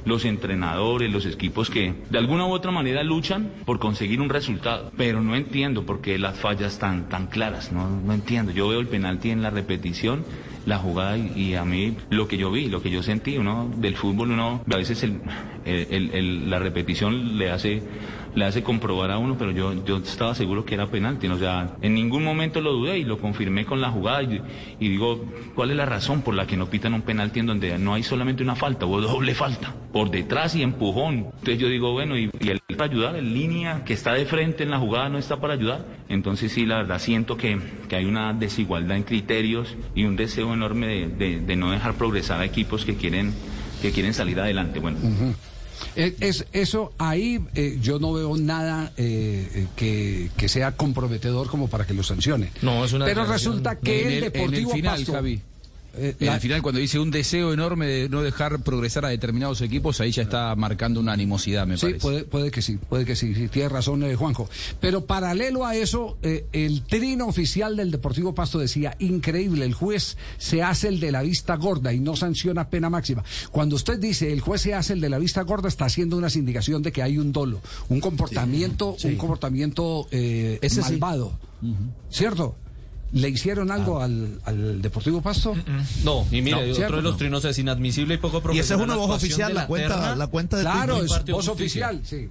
los 0.07 0.25
entrenadores, 0.25 1.13
los 1.13 1.27
equipos 1.27 1.69
que 1.69 1.93
de 2.09 2.19
alguna 2.19 2.47
u 2.47 2.53
otra 2.53 2.71
manera 2.71 3.03
luchan 3.03 3.51
por 3.67 3.79
conseguir 3.79 4.21
un 4.23 4.31
resultado. 4.31 4.91
Pero 4.97 5.21
no 5.21 5.37
entiendo 5.37 5.85
por 5.85 6.01
qué 6.01 6.19
las 6.19 6.39
fallas 6.39 6.79
tan, 6.79 7.09
tan 7.11 7.27
claras, 7.27 7.73
no, 7.73 7.91
no 7.91 8.15
entiendo. 8.15 8.53
Yo 8.53 8.69
veo 8.69 8.81
el 8.81 8.87
penalti 8.87 9.31
en 9.31 9.43
la 9.43 9.51
repetición 9.51 10.25
la 10.67 10.79
jugada 10.79 11.17
y, 11.17 11.55
a 11.55 11.65
mí 11.65 11.97
lo 12.11 12.27
que 12.27 12.37
yo 12.37 12.51
vi, 12.51 12.69
lo 12.69 12.83
que 12.83 12.91
yo 12.91 13.03
sentí, 13.03 13.39
uno 13.39 13.71
del 13.77 13.95
fútbol, 13.97 14.33
uno 14.33 14.63
a 14.69 14.77
veces 14.77 15.03
el, 15.05 15.21
el, 15.65 16.51
la 16.51 16.59
repetición 16.59 17.39
le 17.39 17.53
hace 17.53 17.83
le 18.37 18.45
hace 18.45 18.63
comprobar 18.63 19.11
a 19.11 19.19
uno, 19.19 19.37
pero 19.39 19.51
yo, 19.51 19.85
yo 19.85 19.97
estaba 19.97 20.35
seguro 20.35 20.65
que 20.65 20.75
era 20.75 20.87
penalti. 20.87 21.27
O 21.27 21.39
sea, 21.39 21.75
en 21.81 21.95
ningún 21.95 22.23
momento 22.23 22.61
lo 22.61 22.73
dudé 22.73 22.99
y 22.99 23.05
lo 23.05 23.19
confirmé 23.19 23.65
con 23.65 23.81
la 23.81 23.91
jugada 23.91 24.23
y, 24.23 24.89
digo, 24.89 25.25
¿cuál 25.55 25.71
es 25.71 25.77
la 25.77 25.87
razón 25.87 26.21
por 26.21 26.35
la 26.35 26.47
que 26.47 26.57
no 26.57 26.67
pitan 26.67 26.93
un 26.93 27.03
penalti 27.03 27.41
en 27.41 27.47
donde 27.47 27.79
no 27.79 27.95
hay 27.95 28.03
solamente 28.03 28.43
una 28.43 28.55
falta, 28.55 28.85
o 28.87 29.01
doble 29.01 29.35
falta? 29.35 29.75
Por 29.91 30.11
detrás 30.11 30.55
y 30.55 30.63
empujón. 30.63 31.31
Entonces 31.39 31.59
yo 31.59 31.69
digo, 31.69 31.93
bueno, 31.93 32.19
y, 32.19 32.31
y 32.39 32.51
el 32.51 32.61
para 32.77 32.91
ayudar, 32.91 33.17
en 33.17 33.33
línea, 33.33 33.85
que 33.85 33.95
está 33.95 34.13
de 34.13 34.27
frente 34.27 34.63
en 34.63 34.71
la 34.71 34.79
jugada, 34.79 35.09
no 35.09 35.17
está 35.17 35.41
para 35.41 35.55
ayudar. 35.55 35.87
Entonces 36.11 36.53
sí, 36.53 36.67
la 36.67 36.77
verdad 36.77 36.99
siento 36.99 37.39
que, 37.39 37.59
que 37.89 37.97
hay 37.97 38.05
una 38.05 38.35
desigualdad 38.35 38.99
en 38.99 39.03
criterios 39.03 39.75
y 39.95 40.05
un 40.05 40.15
deseo 40.17 40.53
enorme 40.53 41.09
de, 41.09 41.41
de, 41.41 41.57
no 41.57 41.71
dejar 41.71 41.95
progresar 41.95 42.41
a 42.41 42.45
equipos 42.45 42.85
que 42.85 42.97
quieren, 42.97 43.33
que 43.81 43.93
quieren 43.93 44.13
salir 44.13 44.39
adelante. 44.39 44.79
Bueno. 44.79 44.99
Es, 45.95 46.47
eso 46.53 46.93
ahí 46.99 47.41
eh, 47.55 47.79
yo 47.81 47.99
no 47.99 48.13
veo 48.13 48.37
nada 48.37 48.93
eh, 48.97 49.67
que, 49.77 50.31
que, 50.37 50.49
sea 50.49 50.73
comprometedor 50.73 51.49
como 51.49 51.69
para 51.69 51.87
que 51.87 51.95
lo 51.95 52.03
sancione. 52.03 52.51
No, 52.63 52.85
es 52.85 52.93
una 52.93 53.05
Pero 53.05 53.25
resulta 53.25 53.79
que 53.79 54.19
el, 54.19 54.25
Deportivo 54.25 54.73
final, 54.73 55.05
Javi. 55.05 55.41
Eh, 55.99 56.29
al 56.29 56.41
final, 56.41 56.63
cuando 56.63 56.81
dice 56.81 56.99
un 56.99 57.11
deseo 57.11 57.53
enorme 57.53 57.87
de 57.87 58.09
no 58.09 58.23
dejar 58.23 58.61
progresar 58.63 59.05
a 59.05 59.09
determinados 59.09 59.61
equipos, 59.61 60.01
ahí 60.01 60.11
ya 60.11 60.23
está 60.23 60.55
marcando 60.55 61.01
una 61.01 61.13
animosidad, 61.13 61.67
me 61.67 61.79
parece. 61.79 61.99
Sí, 61.99 62.03
puede, 62.03 62.25
puede 62.25 62.51
que 62.51 62.63
sí, 62.63 62.77
puede 62.77 63.05
que 63.05 63.17
sí, 63.17 63.35
sí 63.35 63.49
tiene 63.49 63.69
razón 63.69 64.03
eh, 64.03 64.15
Juanjo. 64.15 64.49
Pero 64.81 65.07
paralelo 65.07 65.65
a 65.65 65.75
eso, 65.75 66.19
eh, 66.23 66.47
el 66.53 66.83
trino 66.83 67.27
oficial 67.27 67.77
del 67.77 67.91
Deportivo 67.91 68.35
Pasto 68.35 68.59
decía, 68.59 68.95
increíble, 68.99 69.65
el 69.65 69.75
juez 69.75 70.17
se 70.39 70.63
hace 70.63 70.89
el 70.89 71.01
de 71.01 71.13
la 71.13 71.23
vista 71.23 71.57
gorda 71.57 71.93
y 71.93 72.01
no 72.01 72.17
sanciona 72.17 72.69
pena 72.69 72.91
máxima. 72.91 73.25
Cuando 73.51 73.77
usted 73.77 73.99
dice 73.99 74.33
el 74.33 74.41
juez 74.41 74.63
se 74.63 74.75
hace 74.75 74.93
el 74.93 75.01
de 75.01 75.09
la 75.09 75.19
vista 75.19 75.43
gorda, 75.43 75.69
está 75.69 75.87
haciendo 75.87 76.17
una 76.17 76.29
indicación 76.35 76.83
de 76.83 76.93
que 76.93 77.03
hay 77.03 77.19
un 77.19 77.33
dolo, 77.33 77.61
un 77.89 78.01
comportamiento, 78.01 78.97
un 79.03 79.17
comportamiento 79.17 80.09
malvado. 80.83 81.39
¿Cierto? 82.11 82.57
¿Le 83.13 83.29
hicieron 83.29 83.71
algo 83.71 84.01
ah. 84.01 84.05
al, 84.05 84.83
Deportivo 84.83 85.23
Pasto? 85.23 85.55
Mm, 85.55 85.59
mm. 85.59 85.85
No, 86.05 86.27
y 86.31 86.43
mire, 86.43 86.73
otro 86.73 86.97
de 86.97 87.03
los 87.03 87.17
trinos 87.17 87.45
es 87.45 87.59
inadmisible 87.59 88.15
y 88.15 88.19
poco 88.19 88.41
profesional. 88.43 88.57
Y 88.57 88.61
esa 88.61 88.75
es 88.75 88.81
una 88.81 88.97
voz 88.97 89.11
oficial, 89.11 89.55
la, 89.55 89.67
cuenta, 89.67 90.17
la 90.17 90.27
cuenta 90.27 90.57
de 90.57 90.63
Claro, 90.63 91.03
es 91.03 91.25
voz 91.27 91.49
oficial, 91.49 92.01
sí. 92.05 92.29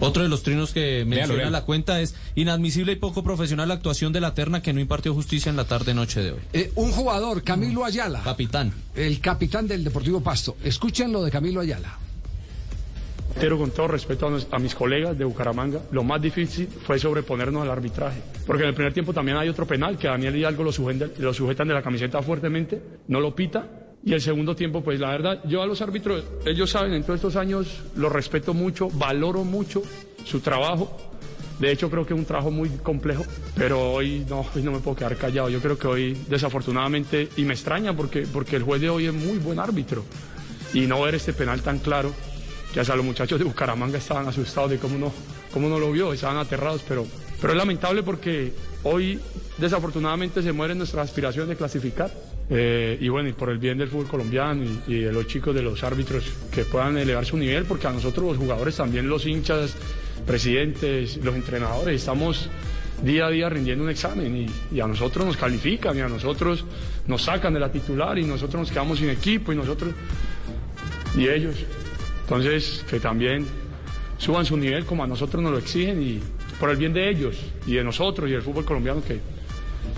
Otro 0.00 0.22
de 0.22 0.30
los 0.30 0.42
trinos 0.42 0.72
que 0.72 1.04
menciona 1.04 1.50
la 1.50 1.64
cuenta 1.64 2.00
es 2.00 2.14
inadmisible 2.34 2.92
y 2.92 2.96
poco 2.96 3.22
profesional 3.22 3.68
la 3.68 3.74
actuación 3.74 4.14
de 4.14 4.20
la 4.20 4.32
terna 4.32 4.62
que 4.62 4.72
no 4.72 4.80
impartió 4.80 5.12
justicia 5.12 5.50
en 5.50 5.56
la 5.56 5.64
tarde-noche 5.64 6.22
de 6.22 6.32
hoy. 6.32 6.40
Eh, 6.54 6.72
un 6.74 6.90
jugador, 6.90 7.42
Camilo 7.44 7.84
Ayala. 7.84 8.22
Capitán. 8.22 8.72
El 8.94 9.20
capitán 9.20 9.68
del 9.68 9.84
Deportivo 9.84 10.22
Pasto. 10.22 10.56
Escuchen 10.64 11.12
lo 11.12 11.22
de 11.22 11.30
Camilo 11.30 11.60
Ayala. 11.60 11.98
Pero 13.40 13.56
con 13.56 13.70
todo 13.70 13.88
respeto 13.88 14.30
a, 14.50 14.58
mis 14.58 14.74
colegas 14.74 15.16
de 15.16 15.24
Bucaramanga, 15.24 15.80
lo 15.92 16.04
más 16.04 16.20
difícil 16.20 16.68
fue 16.68 16.98
sobreponernos 16.98 17.62
al 17.62 17.70
arbitraje. 17.70 18.20
Porque 18.46 18.64
en 18.64 18.68
el 18.68 18.74
primer 18.74 18.92
tiempo 18.92 19.14
también 19.14 19.38
hay 19.38 19.48
otro 19.48 19.66
penal 19.66 19.96
que 19.96 20.08
Daniel 20.08 20.36
Hidalgo 20.36 20.62
lo 20.62 20.72
sujetan, 20.72 21.10
lo 21.18 21.32
sujetan 21.32 21.66
de 21.66 21.72
la 21.72 21.82
camiseta 21.82 22.20
fuertemente, 22.20 22.82
no 23.08 23.18
lo 23.18 23.34
pita. 23.34 23.66
Y 24.04 24.12
el 24.12 24.20
segundo 24.20 24.54
tiempo, 24.54 24.82
pues 24.82 25.00
la 25.00 25.10
verdad, 25.10 25.40
yo 25.44 25.62
a 25.62 25.66
los 25.66 25.80
árbitros, 25.80 26.22
ellos 26.44 26.70
saben, 26.70 26.92
en 26.92 27.02
todos 27.02 27.16
estos 27.16 27.36
años 27.36 27.82
los 27.96 28.12
respeto 28.12 28.52
mucho, 28.52 28.90
valoro 28.90 29.42
mucho 29.42 29.82
su 30.24 30.40
trabajo. 30.40 30.94
De 31.58 31.72
hecho, 31.72 31.90
creo 31.90 32.04
que 32.04 32.12
es 32.12 32.20
un 32.20 32.26
trabajo 32.26 32.50
muy 32.50 32.68
complejo, 32.82 33.24
pero 33.56 33.92
hoy 33.92 34.24
no, 34.28 34.44
hoy 34.54 34.62
no 34.62 34.72
me 34.72 34.80
puedo 34.80 34.96
quedar 34.96 35.16
callado. 35.16 35.48
Yo 35.48 35.60
creo 35.60 35.78
que 35.78 35.88
hoy, 35.88 36.24
desafortunadamente, 36.28 37.30
y 37.38 37.44
me 37.44 37.54
extraña 37.54 37.94
porque, 37.94 38.26
porque 38.30 38.56
el 38.56 38.64
juez 38.64 38.82
de 38.82 38.90
hoy 38.90 39.06
es 39.06 39.14
muy 39.14 39.38
buen 39.38 39.58
árbitro. 39.58 40.04
Y 40.74 40.82
no 40.82 41.00
ver 41.02 41.16
este 41.16 41.32
penal 41.32 41.62
tan 41.62 41.78
claro, 41.80 42.12
que 42.72 42.80
hasta 42.80 42.94
los 42.96 43.04
muchachos 43.04 43.38
de 43.38 43.44
Bucaramanga 43.44 43.98
estaban 43.98 44.26
asustados 44.28 44.70
de 44.70 44.78
cómo 44.78 44.98
no, 44.98 45.12
cómo 45.52 45.68
no 45.68 45.78
lo 45.78 45.90
vio, 45.90 46.12
estaban 46.12 46.36
aterrados, 46.36 46.82
pero, 46.86 47.06
pero 47.40 47.52
es 47.52 47.56
lamentable 47.56 48.02
porque 48.02 48.52
hoy 48.84 49.18
desafortunadamente 49.58 50.42
se 50.42 50.52
mueren 50.52 50.78
nuestras 50.78 51.08
aspiraciones 51.08 51.48
de 51.48 51.56
clasificar. 51.56 52.10
Eh, 52.52 52.98
y 53.00 53.08
bueno, 53.08 53.28
y 53.28 53.32
por 53.32 53.48
el 53.50 53.58
bien 53.58 53.78
del 53.78 53.88
fútbol 53.88 54.08
colombiano 54.08 54.64
y, 54.88 55.00
de 55.00 55.12
los 55.12 55.28
chicos, 55.28 55.54
de 55.54 55.62
los 55.62 55.84
árbitros, 55.84 56.24
que 56.50 56.64
puedan 56.64 56.98
elevar 56.98 57.24
su 57.24 57.36
nivel, 57.36 57.64
porque 57.64 57.86
a 57.86 57.92
nosotros 57.92 58.26
los 58.26 58.36
jugadores, 58.36 58.76
también 58.76 59.08
los 59.08 59.24
hinchas, 59.24 59.76
presidentes, 60.26 61.18
los 61.18 61.36
entrenadores, 61.36 62.00
estamos 62.00 62.50
día 63.04 63.26
a 63.26 63.30
día 63.30 63.48
rindiendo 63.48 63.84
un 63.84 63.90
examen 63.90 64.48
y, 64.72 64.80
a 64.80 64.86
nosotros 64.86 65.24
nos 65.24 65.36
califican 65.36 65.96
y 65.96 66.00
a 66.00 66.08
nosotros 66.08 66.64
nos 67.06 67.22
sacan 67.22 67.54
de 67.54 67.60
la 67.60 67.70
titular 67.70 68.18
y 68.18 68.24
nosotros 68.24 68.60
nos 68.60 68.70
quedamos 68.70 68.98
sin 68.98 69.10
equipo 69.10 69.52
y 69.52 69.56
nosotros 69.56 69.94
y 71.16 71.26
ellos 71.28 71.56
entonces, 72.30 72.84
que 72.88 73.00
también 73.00 73.44
suban 74.16 74.46
su 74.46 74.56
nivel 74.56 74.86
como 74.86 75.02
a 75.02 75.06
nosotros 75.08 75.42
nos 75.42 75.50
lo 75.50 75.58
exigen 75.58 76.00
y 76.00 76.20
por 76.60 76.70
el 76.70 76.76
bien 76.76 76.92
de 76.92 77.10
ellos 77.10 77.36
y 77.66 77.74
de 77.74 77.82
nosotros 77.82 78.28
y 78.28 78.32
del 78.32 78.42
fútbol 78.42 78.64
colombiano 78.64 79.02
que, 79.02 79.18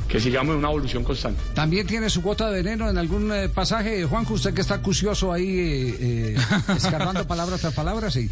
que 0.08 0.18
sigamos 0.18 0.54
en 0.54 0.60
una 0.60 0.68
evolución 0.68 1.04
constante. 1.04 1.42
¿También 1.54 1.86
tiene 1.86 2.08
su 2.08 2.22
cuota 2.22 2.50
de 2.50 2.62
veneno 2.62 2.88
en 2.88 2.96
algún 2.96 3.30
eh, 3.32 3.50
pasaje, 3.50 4.04
Juanjo? 4.06 4.32
Usted 4.32 4.54
que 4.54 4.62
está 4.62 4.76
acucioso 4.76 5.30
ahí, 5.30 5.58
eh, 5.58 5.96
eh 6.00 6.36
escarbando 6.74 7.26
palabras 7.26 7.60
tras 7.60 7.74
palabras, 7.74 8.14
sí. 8.14 8.30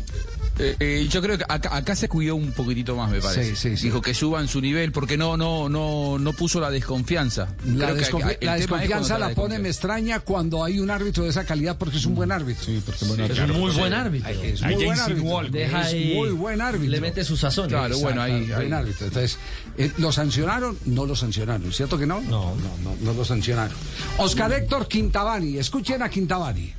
Eh, 0.61 0.77
eh, 0.79 1.07
yo 1.09 1.23
creo 1.23 1.39
que 1.39 1.45
acá, 1.49 1.97
se 1.97 2.09
cuidó 2.09 2.37
un 2.37 2.53
poquitito 2.53 2.95
más, 2.95 3.11
me 3.11 3.21
parece. 3.21 3.71
Dijo 3.77 4.03
que 4.03 4.13
suban 4.15 4.47
su 4.47 4.61
nivel 4.61 4.93
porque 4.93 5.17
no 5.17 5.37
no 5.37 5.69
no 5.69 6.19
no 6.19 6.33
puso 6.35 6.61
la 6.61 6.71
desconfianza. 6.71 7.49
La, 7.65 7.95
desconfianza 7.95 9.19
la, 9.19 9.31
pone 9.31 9.59
me 9.59 9.69
extraña 9.69 10.21
cuando 10.21 10.63
hay 10.63 10.79
un 10.79 10.91
árbitro 10.91 11.25
de 11.25 11.31
esa 11.31 11.45
calidad 11.45 11.79
porque 11.79 11.97
es 11.97 12.07
un 12.07 12.15
buen 12.15 12.31
árbitro. 12.31 12.65
Sí, 12.65 12.83
porque 12.85 13.05
es 13.33 13.39
un 13.41 13.53
muy 13.53 13.73
buen 13.73 13.95
árbitro. 13.95 14.31
Es 14.31 14.63
muy 14.63 14.85
buen 14.85 15.01
árbitro. 15.01 15.81
es 15.81 16.15
muy 16.15 16.31
buen 16.31 16.61
árbitro. 16.61 16.91
Le 16.91 17.01
mete 17.01 17.25
su 17.25 17.37
sazón. 17.37 17.69
Claro, 17.69 17.99
bueno, 17.99 18.21
ahí, 18.21 18.47
buen 18.47 18.73
árbitro. 18.73 19.07
Entonces, 19.07 19.39
eh, 19.79 19.91
¿lo 19.99 20.13
sancionaron? 20.13 20.77
No 20.85 21.07
lo 21.07 21.17
sancionaron, 21.17 21.73
¿cierto 21.73 21.99
que 21.99 22.07
no? 22.07 22.21
No, 22.21 22.55
no, 22.57 22.77
no, 22.83 22.97
no 23.01 23.13
lo 23.15 23.25
sancionaron. 23.25 23.77
Oscar 24.19 24.53
Héctor 24.53 24.89
Quintabani, 24.89 25.57
escuchen 25.57 26.03
a 26.03 26.09
Quintabani 26.11 26.75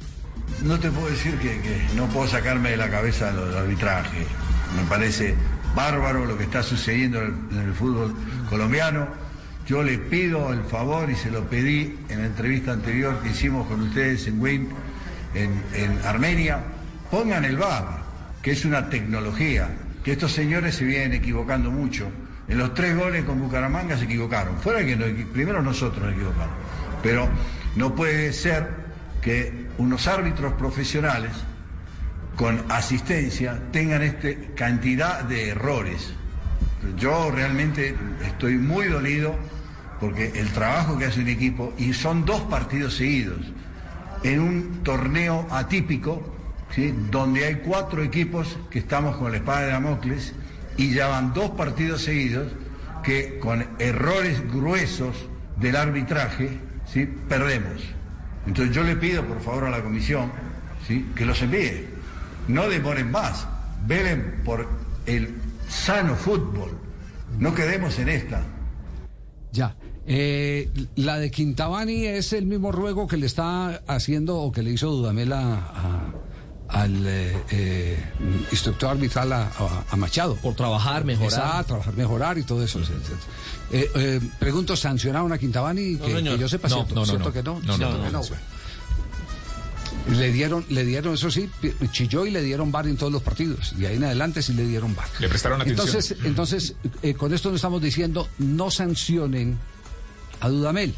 no 0.63 0.79
te 0.79 0.91
puedo 0.91 1.09
decir 1.09 1.37
que, 1.39 1.59
no 1.95 2.07
puedo 2.07 2.27
sacarme 2.27 2.71
de 2.71 2.77
la 2.77 2.89
cabeza 2.89 3.29
el 3.29 3.57
arbitraje. 3.57 4.25
Me 4.75 4.83
parece 4.87 5.35
bárbaro 5.75 6.25
lo 6.25 6.37
que 6.37 6.43
está 6.43 6.63
sucediendo 6.63 7.21
en 7.21 7.59
el, 7.65 7.73
fútbol 7.73 8.13
colombiano. 8.49 9.07
Yo 9.67 9.83
le 9.83 9.97
pido 9.97 10.51
el 10.53 10.63
favor 10.63 11.09
y 11.09 11.15
se 11.15 11.31
lo 11.31 11.45
pedí 11.45 11.97
en 12.09 12.19
la 12.19 12.25
entrevista 12.25 12.73
anterior 12.73 13.21
que 13.21 13.29
hicimos 13.29 13.67
con 13.67 13.81
ustedes 13.81 14.27
en 14.27 14.41
Wayne, 14.41 14.69
en, 15.33 15.99
Armenia, 16.05 16.59
pongan 17.09 17.45
el 17.45 17.57
VAR, 17.57 18.01
que 18.41 18.51
es 18.51 18.65
una 18.65 18.89
tecnología, 18.89 19.69
que 20.03 20.13
estos 20.13 20.31
señores 20.31 20.75
se 20.75 20.83
vienen 20.83 21.13
equivocando 21.13 21.71
mucho. 21.71 22.09
En 22.47 22.57
los 22.57 22.73
tres 22.73 22.97
goles 22.97 23.23
con 23.23 23.39
Bucaramanga 23.39 23.97
se 23.97 24.05
equivocaron. 24.05 24.57
Fuera 24.57 24.85
que 24.85 24.97
primero 25.31 25.61
nosotros 25.61 26.03
nos 26.03 26.13
equivocamos. 26.13 26.55
Pero 27.01 27.29
no 27.75 27.95
puede 27.95 28.33
ser 28.33 28.67
que 29.21 29.60
unos 29.77 30.07
árbitros 30.07 30.53
profesionales 30.53 31.31
con 32.35 32.63
asistencia 32.69 33.61
tengan 33.71 34.01
este 34.01 34.51
cantidad 34.55 35.23
de 35.23 35.49
errores. 35.49 36.13
Yo 36.97 37.29
realmente 37.31 37.95
estoy 38.25 38.55
muy 38.55 38.87
dolido 38.87 39.35
porque 39.99 40.31
el 40.35 40.49
trabajo 40.49 40.97
que 40.97 41.05
hace 41.05 41.21
un 41.21 41.27
equipo, 41.27 41.73
y 41.77 41.93
son 41.93 42.25
dos 42.25 42.41
partidos 42.41 42.95
seguidos, 42.95 43.39
en 44.23 44.39
un 44.39 44.83
torneo 44.83 45.45
atípico, 45.51 46.35
¿sí? 46.73 46.91
donde 47.11 47.45
hay 47.45 47.55
cuatro 47.57 48.01
equipos 48.01 48.57
que 48.71 48.79
estamos 48.79 49.15
con 49.17 49.31
la 49.31 49.37
espada 49.37 49.61
de 49.61 49.71
Damocles, 49.73 50.33
y 50.75 50.91
ya 50.91 51.07
van 51.07 51.33
dos 51.35 51.51
partidos 51.51 52.01
seguidos 52.01 52.51
que 53.03 53.37
con 53.37 53.67
errores 53.77 54.41
gruesos 54.51 55.15
del 55.57 55.75
arbitraje, 55.75 56.57
¿sí? 56.91 57.05
perdemos. 57.29 58.00
Entonces 58.47 58.75
yo 58.75 58.83
le 58.83 58.95
pido 58.95 59.25
por 59.25 59.41
favor 59.41 59.65
a 59.65 59.69
la 59.69 59.81
comisión 59.83 60.31
¿sí? 60.87 61.05
que 61.15 61.25
los 61.25 61.41
envíe. 61.41 61.87
No 62.47 62.67
demoren 62.69 63.11
más. 63.11 63.47
velen 63.85 64.41
por 64.43 64.67
el 65.05 65.35
sano 65.67 66.15
fútbol. 66.15 66.77
No 67.39 67.53
quedemos 67.53 67.97
en 67.99 68.09
esta. 68.09 68.43
Ya. 69.51 69.75
Eh, 70.07 70.69
la 70.95 71.19
de 71.19 71.29
Quintabani 71.29 72.05
es 72.05 72.33
el 72.33 72.45
mismo 72.45 72.71
ruego 72.71 73.07
que 73.07 73.17
le 73.17 73.27
está 73.27 73.81
haciendo 73.87 74.37
o 74.37 74.51
que 74.51 74.63
le 74.63 74.71
hizo 74.71 74.89
Dudamel 74.89 75.31
al 76.71 77.05
eh, 77.05 77.35
eh, 77.51 78.03
instructor 78.51 78.91
arbitral 78.91 79.33
a, 79.33 79.95
Machado. 79.97 80.35
Por 80.35 80.55
trabajar, 80.55 81.03
mejorar. 81.05 81.65
trabajar, 81.65 81.93
mejorar 81.95 82.37
y 82.37 82.43
todo 82.43 82.63
eso. 82.63 82.79
pregunto, 84.39 84.75
¿sancionaron 84.75 85.31
a 85.31 85.37
Quintabani? 85.37 85.97
que, 85.97 86.37
yo 86.37 86.47
sepa, 86.47 86.69
no, 86.69 86.85
¿cierto, 86.85 87.05
¿cierto 87.05 87.33
que 87.33 87.43
no? 87.43 87.59
No, 87.63 87.77
no, 87.77 88.21
le 90.09 90.31
dieron, 90.31 90.65
le 90.69 90.83
dieron, 90.83 91.13
eso 91.13 91.29
sí, 91.29 91.49
chilló 91.91 92.25
y 92.25 92.31
le 92.31 92.41
dieron 92.41 92.71
bar 92.71 92.87
en 92.87 92.97
todos 92.97 93.11
los 93.11 93.21
partidos. 93.21 93.73
Y 93.77 93.85
ahí 93.85 93.97
en 93.97 94.05
adelante 94.05 94.41
sí 94.41 94.53
le 94.53 94.65
dieron 94.65 94.95
bar. 94.95 95.07
Le 95.19 95.29
prestaron 95.29 95.61
atención. 95.61 95.87
Entonces, 95.87 96.17
entonces 96.23 96.75
con 97.17 97.33
esto 97.33 97.49
no 97.49 97.55
estamos 97.55 97.81
diciendo 97.81 98.27
no 98.39 98.71
sancionen 98.71 99.59
a 100.39 100.49
Dudamel. 100.49 100.95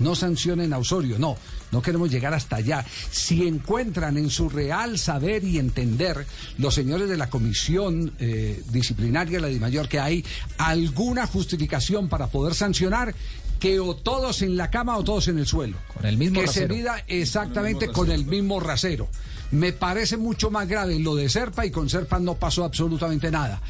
No 0.00 0.14
sancionen 0.14 0.72
a 0.72 0.78
Osorio, 0.78 1.18
no, 1.18 1.36
no 1.72 1.80
queremos 1.80 2.10
llegar 2.10 2.34
hasta 2.34 2.56
allá. 2.56 2.84
Si 3.10 3.46
encuentran 3.46 4.16
en 4.16 4.30
su 4.30 4.48
real 4.48 4.98
saber 4.98 5.44
y 5.44 5.58
entender 5.58 6.26
los 6.58 6.74
señores 6.74 7.08
de 7.08 7.16
la 7.16 7.30
comisión 7.30 8.12
eh, 8.18 8.62
disciplinaria 8.70 9.38
de 9.38 9.42
la 9.42 9.48
DIMAYOR 9.48 9.88
que 9.88 10.00
hay 10.00 10.24
alguna 10.58 11.26
justificación 11.26 12.08
para 12.08 12.26
poder 12.26 12.54
sancionar, 12.54 13.14
que 13.60 13.78
o 13.78 13.94
todos 13.94 14.42
en 14.42 14.56
la 14.56 14.70
cama 14.70 14.96
o 14.96 15.04
todos 15.04 15.28
en 15.28 15.38
el 15.38 15.46
suelo. 15.46 15.76
Con 15.94 16.06
el 16.06 16.16
mismo 16.16 16.40
que 16.40 16.48
se 16.48 16.66
mida 16.66 17.04
exactamente 17.06 17.88
con 17.88 18.10
el 18.10 18.24
mismo 18.24 18.58
rasero. 18.58 19.08
Me 19.52 19.72
parece 19.72 20.16
mucho 20.16 20.50
más 20.50 20.66
grave 20.66 20.98
lo 20.98 21.14
de 21.14 21.28
Serpa 21.28 21.66
y 21.66 21.70
con 21.70 21.90
Serpa 21.90 22.18
no 22.18 22.36
pasó 22.36 22.64
absolutamente 22.64 23.30
nada. 23.30 23.60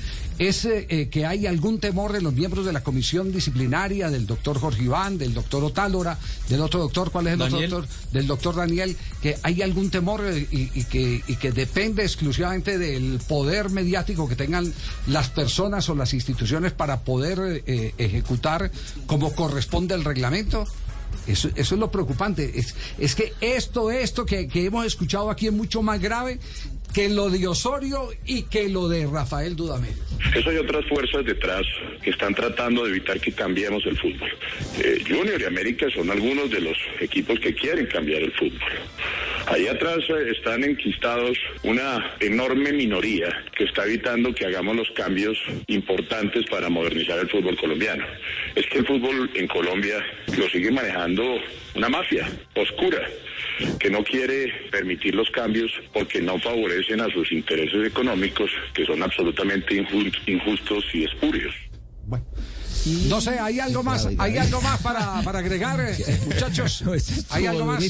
Es 0.41 0.65
eh, 0.65 0.87
eh, 0.89 1.11
que 1.11 1.27
hay 1.27 1.47
algún 1.47 1.81
temor 1.81 2.15
de 2.15 2.23
los 2.23 2.33
miembros 2.33 2.65
de 2.65 2.73
la 2.73 2.83
comisión 2.83 3.31
disciplinaria, 3.31 4.09
del 4.09 4.27
doctor 4.27 4.59
Jorge 4.59 4.85
Iván, 4.85 5.19
del 5.19 5.35
doctor 5.35 5.63
Otálora, 5.63 6.19
del 6.49 6.63
otro 6.63 6.81
doctor, 6.81 7.11
¿cuál 7.11 7.27
es 7.27 7.35
el 7.35 7.43
otro 7.43 7.61
doctor? 7.61 7.87
Del 8.11 8.27
doctor 8.27 8.57
Daniel, 8.57 8.97
que 9.21 9.37
hay 9.43 9.61
algún 9.61 9.91
temor 9.91 10.25
eh, 10.25 10.49
y, 10.51 10.85
que, 10.85 11.23
y 11.27 11.37
que 11.37 11.53
depende 11.53 12.05
exclusivamente 12.05 12.79
del 12.79 13.21
poder 13.29 13.69
mediático 13.69 14.27
que 14.27 14.35
tengan 14.35 14.73
las 15.09 15.29
personas 15.29 15.91
o 15.91 15.95
las 15.95 16.15
instituciones 16.15 16.73
para 16.73 17.01
poder 17.01 17.63
ejecutar 17.99 18.71
como 19.07 19.35
corresponde 19.35 19.95
el 19.95 20.05
reglamento. 20.05 20.65
Eso, 21.27 21.51
eso, 21.55 21.75
es 21.75 21.79
lo 21.79 21.91
preocupante. 21.91 22.59
Es, 22.59 22.75
es 22.99 23.15
que 23.15 23.35
esto, 23.43 23.91
esto 23.91 24.25
que, 24.25 24.49
que, 24.49 24.65
hemos 24.65 24.87
escuchado 24.87 25.29
aquí 25.29 25.49
es 25.49 25.53
mucho 25.53 25.83
más 25.83 26.01
grave 26.01 26.41
que 26.93 27.09
lo 27.09 27.31
de 27.31 27.47
Osorio 27.47 28.09
y 28.27 28.43
que 28.43 28.69
lo 28.69 28.89
de 28.89 29.07
Rafael 29.07 29.57
Dudamel. 29.57 29.95
Eso 30.35 30.51
hay 30.51 30.59
otras 30.59 30.85
fuerzas 30.87 31.25
detrás 31.25 31.63
que 32.03 32.11
están 32.11 32.35
tratando 32.35 32.85
de 32.85 32.91
evitar 32.91 33.21
que 33.21 33.33
cambiemos 33.33 33.85
el 33.87 33.97
fútbol. 33.99 34.31
Eh, 34.79 35.03
Junior 35.07 35.41
y 35.41 35.45
América 35.45 35.87
son 35.95 36.11
algunos 36.11 36.51
de 36.51 36.61
los 36.61 36.77
equipos 37.01 37.39
que 37.41 37.55
quieren 37.55 37.87
cambiar 37.87 38.23
el 38.23 38.33
fútbol. 38.33 38.71
Ahí 39.47 39.67
atrás 39.67 39.99
eh, 40.09 40.31
están 40.31 40.65
enquistados 40.65 41.37
una 41.63 42.15
enorme 42.21 42.73
minoría 42.73 43.29
que 43.57 43.65
está 43.65 43.85
evitando 43.85 44.35
que 44.35 44.47
hagamos 44.47 44.77
los 44.77 44.91
cambios 44.93 45.39
importantes 45.67 46.45
para 46.51 46.69
modernizar 46.69 47.19
el 47.19 47.29
fútbol 47.29 47.57
colombiano. 47.57 48.05
Es 48.55 48.67
que 48.67 48.79
el 48.79 48.87
fútbol 48.87 49.31
en 49.35 49.47
Colombia 49.49 50.05
lo 50.37 50.49
sigue 50.49 50.71
manejando 50.71 51.41
una 51.75 51.89
mafia 51.89 52.29
oscura 52.55 53.03
que 53.79 53.91
no 53.91 54.03
quiere 54.05 54.53
permitir 54.71 55.15
los 55.15 55.31
cambios 55.31 55.71
porque 55.93 56.21
no 56.21 56.39
favorecen 56.39 57.01
a 57.01 57.11
sus 57.11 57.31
intereses 57.33 57.87
económicos 57.87 58.51
que 58.75 58.87
son 58.87 59.03
absolutamente 59.03 59.75
injustos 60.27 60.85
y 60.95 61.05
espurios. 61.05 61.55
Bueno. 62.07 62.25
No 62.87 63.21
sé, 63.21 63.39
¿hay 63.39 63.61
algo 63.61 63.83
más, 63.83 64.09
¿hay 64.19 64.39
algo 64.39 64.61
más 64.63 64.81
para, 64.81 65.19
agregar, 65.19 65.81
eh, 65.81 66.21
muchachos? 66.27 66.83
¿Hay 67.31 67.47
algo 67.47 67.67
más? 67.67 67.83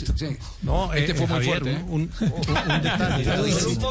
No, 0.62 0.92
este 0.92 1.14
fue 1.14 1.26
muy 1.26 1.44
fuerte. 1.44 1.78
Un, 1.88 2.10
detalle 2.82 3.24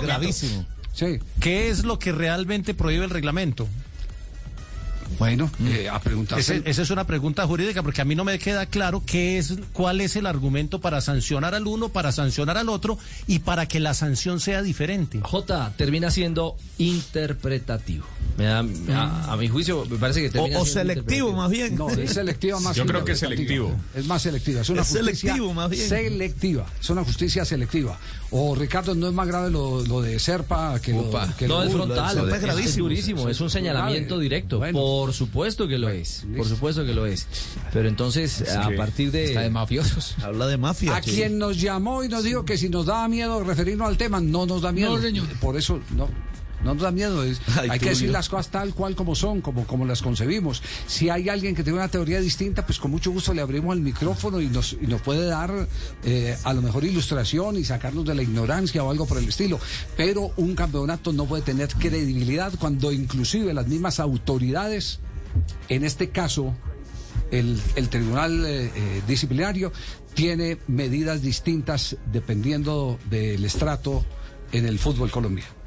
gravísimo. 0.02 0.66
Sí. 0.94 1.20
¿Qué 1.40 1.70
es 1.70 1.86
lo 1.86 1.98
que 1.98 2.12
realmente 2.12 2.74
prohíbe 2.74 3.06
el 3.06 3.12
reglamento? 3.12 3.68
Bueno, 5.18 5.50
eh, 5.66 5.90
a 5.90 6.00
preguntar. 6.00 6.40
Esa 6.40 6.54
es 6.54 6.90
una 6.90 7.06
pregunta 7.06 7.46
jurídica 7.48 7.84
porque 7.84 8.02
a 8.02 8.06
mí 8.06 8.16
no 8.16 8.24
me 8.24 8.38
queda 8.40 8.66
claro 8.66 9.04
qué 9.06 9.38
es, 9.38 9.56
cuál 9.74 10.02
es 10.02 10.16
el 10.16 10.26
argumento 10.26 10.80
para 10.80 11.02
sancionar 11.02 11.56
al 11.56 11.68
uno, 11.68 11.90
para 11.90 12.12
sancionar 12.12 12.58
al 12.58 12.70
otro 12.70 12.98
y 13.28 13.40
para 13.40 13.68
que 13.68 13.80
la 13.80 13.94
sanción 13.94 14.40
sea 14.40 14.62
diferente. 14.62 15.20
J 15.22 15.74
termina 15.78 16.12
siendo 16.12 16.56
interpretativo. 16.78 18.06
Me 18.38 18.46
da, 18.46 18.60
a, 18.60 19.36
mi 19.36 19.50
juicio 19.50 19.86
me 19.90 19.98
parece 19.98 20.22
que 20.22 20.30
termina 20.30 20.60
o, 20.60 20.62
o 20.62 20.66
selectivo 20.66 21.34
más 21.34 21.50
bien. 21.50 21.76
No, 21.76 21.90
es 21.90 22.14
selectiva 22.14 22.60
más. 22.60 22.76
Yo 22.76 22.86
creo 22.86 23.04
que 23.04 23.14
es 23.14 23.20
selectivo. 23.20 23.76
Es 23.96 24.06
más 24.06 24.22
selectiva. 24.22 24.62
Es 24.62 24.70
una 24.70 24.84
justicia 24.84 25.02
selectivo 25.02 25.54
más 25.54 25.70
bien. 25.70 25.90
Selectiva. 25.90 26.66
Es 26.80 26.90
una 26.90 27.04
justicia 27.04 27.44
selectiva. 27.46 27.98
O 28.32 28.54
Ricardo 28.54 28.94
no 28.94 29.08
es 29.08 29.14
más 29.14 29.28
grave 29.28 29.50
lo, 29.50 30.02
de 30.02 30.20
Serpa 30.20 30.80
que 30.80 30.94
lo, 30.94 31.10
que 31.38 31.48
no 31.48 31.64
es 31.64 31.72
frontal. 31.72 32.30
es, 32.30 32.42
gravísimo. 32.42 32.84
durísimo. 32.84 33.30
Es 33.30 33.42
un 33.42 33.50
señalamiento 33.50 34.20
directo. 34.20 34.62
Por 34.72 35.14
supuesto 35.14 35.68
que 35.68 35.78
lo 35.78 35.90
es. 35.90 36.26
Por 36.36 36.48
supuesto 36.48 36.86
que 36.86 36.94
lo 36.94 37.06
es. 37.06 37.28
Pero 37.74 37.90
entonces, 37.90 38.48
a 38.56 38.70
partir 38.76 39.12
de. 39.12 39.26
Está 39.26 39.42
de 39.42 39.50
mafiosos. 39.50 40.16
Habla 40.24 40.48
de 40.48 40.58
mafia. 40.58 40.96
A 40.96 41.02
quien 41.02 41.38
nos 41.38 41.60
llamó 41.60 42.04
y 42.04 42.10
nos 42.10 42.24
dijo 42.24 42.46
que 42.46 42.58
si 42.58 42.70
nos 42.70 42.86
daba 42.86 43.08
miedo 43.08 43.44
referirnos 43.44 43.88
al 43.88 43.98
tema, 43.98 44.20
no 44.20 44.46
nos 44.46 44.62
da 44.62 44.72
miedo. 44.72 45.00
Por 45.40 45.58
eso, 45.58 45.80
no. 45.96 46.08
No 46.64 46.74
nos 46.74 46.84
da 46.84 46.92
miedo, 46.92 47.22
hay 47.70 47.80
que 47.80 47.90
decir 47.90 48.10
las 48.10 48.30
cosas 48.30 48.50
tal 48.50 48.74
cual 48.74 48.96
como 48.96 49.16
son, 49.16 49.42
como, 49.42 49.66
como 49.66 49.86
las 49.86 50.02
concebimos. 50.02 50.62
Si 50.88 51.10
hay 51.10 51.30
alguien 51.30 51.56
que 51.56 51.64
tiene 51.64 51.80
una 51.80 51.88
teoría 51.88 52.20
distinta, 52.20 52.66
pues 52.66 52.80
con 52.80 52.92
mucho 52.92 53.12
gusto 53.12 53.34
le 53.34 53.42
abrimos 53.42 53.76
el 53.76 53.82
micrófono 53.82 54.42
y 54.42 54.48
nos, 54.48 54.74
y 54.74 54.88
nos 54.88 55.02
puede 55.02 55.26
dar 55.26 55.68
eh, 56.04 56.38
a 56.44 56.54
lo 56.54 56.62
mejor 56.62 56.84
ilustración 56.84 57.58
y 57.58 57.64
sacarnos 57.64 58.06
de 58.06 58.16
la 58.16 58.24
ignorancia 58.24 58.84
o 58.84 58.92
algo 58.92 59.06
por 59.06 59.18
el 59.18 59.28
estilo. 59.28 59.60
Pero 59.96 60.32
un 60.38 60.56
campeonato 60.56 61.14
no 61.14 61.26
puede 61.26 61.44
tener 61.44 61.70
credibilidad 61.70 62.54
cuando 62.60 62.92
inclusive 62.92 63.54
las 63.54 63.68
mismas 63.68 64.00
autoridades, 64.00 65.00
en 65.70 65.86
este 65.86 66.10
caso 66.10 66.56
el, 67.32 67.62
tribunal 67.90 68.46
eh, 68.46 68.72
eh, 68.76 69.02
disciplinario, 69.08 69.72
tiene 70.14 70.58
medidas 70.68 71.22
distintas 71.22 71.96
dependiendo 72.12 73.00
del 73.10 73.46
estrato 73.46 74.04
en 74.52 74.66
el 74.66 74.80
fútbol 74.80 75.12
colombiano. 75.12 75.59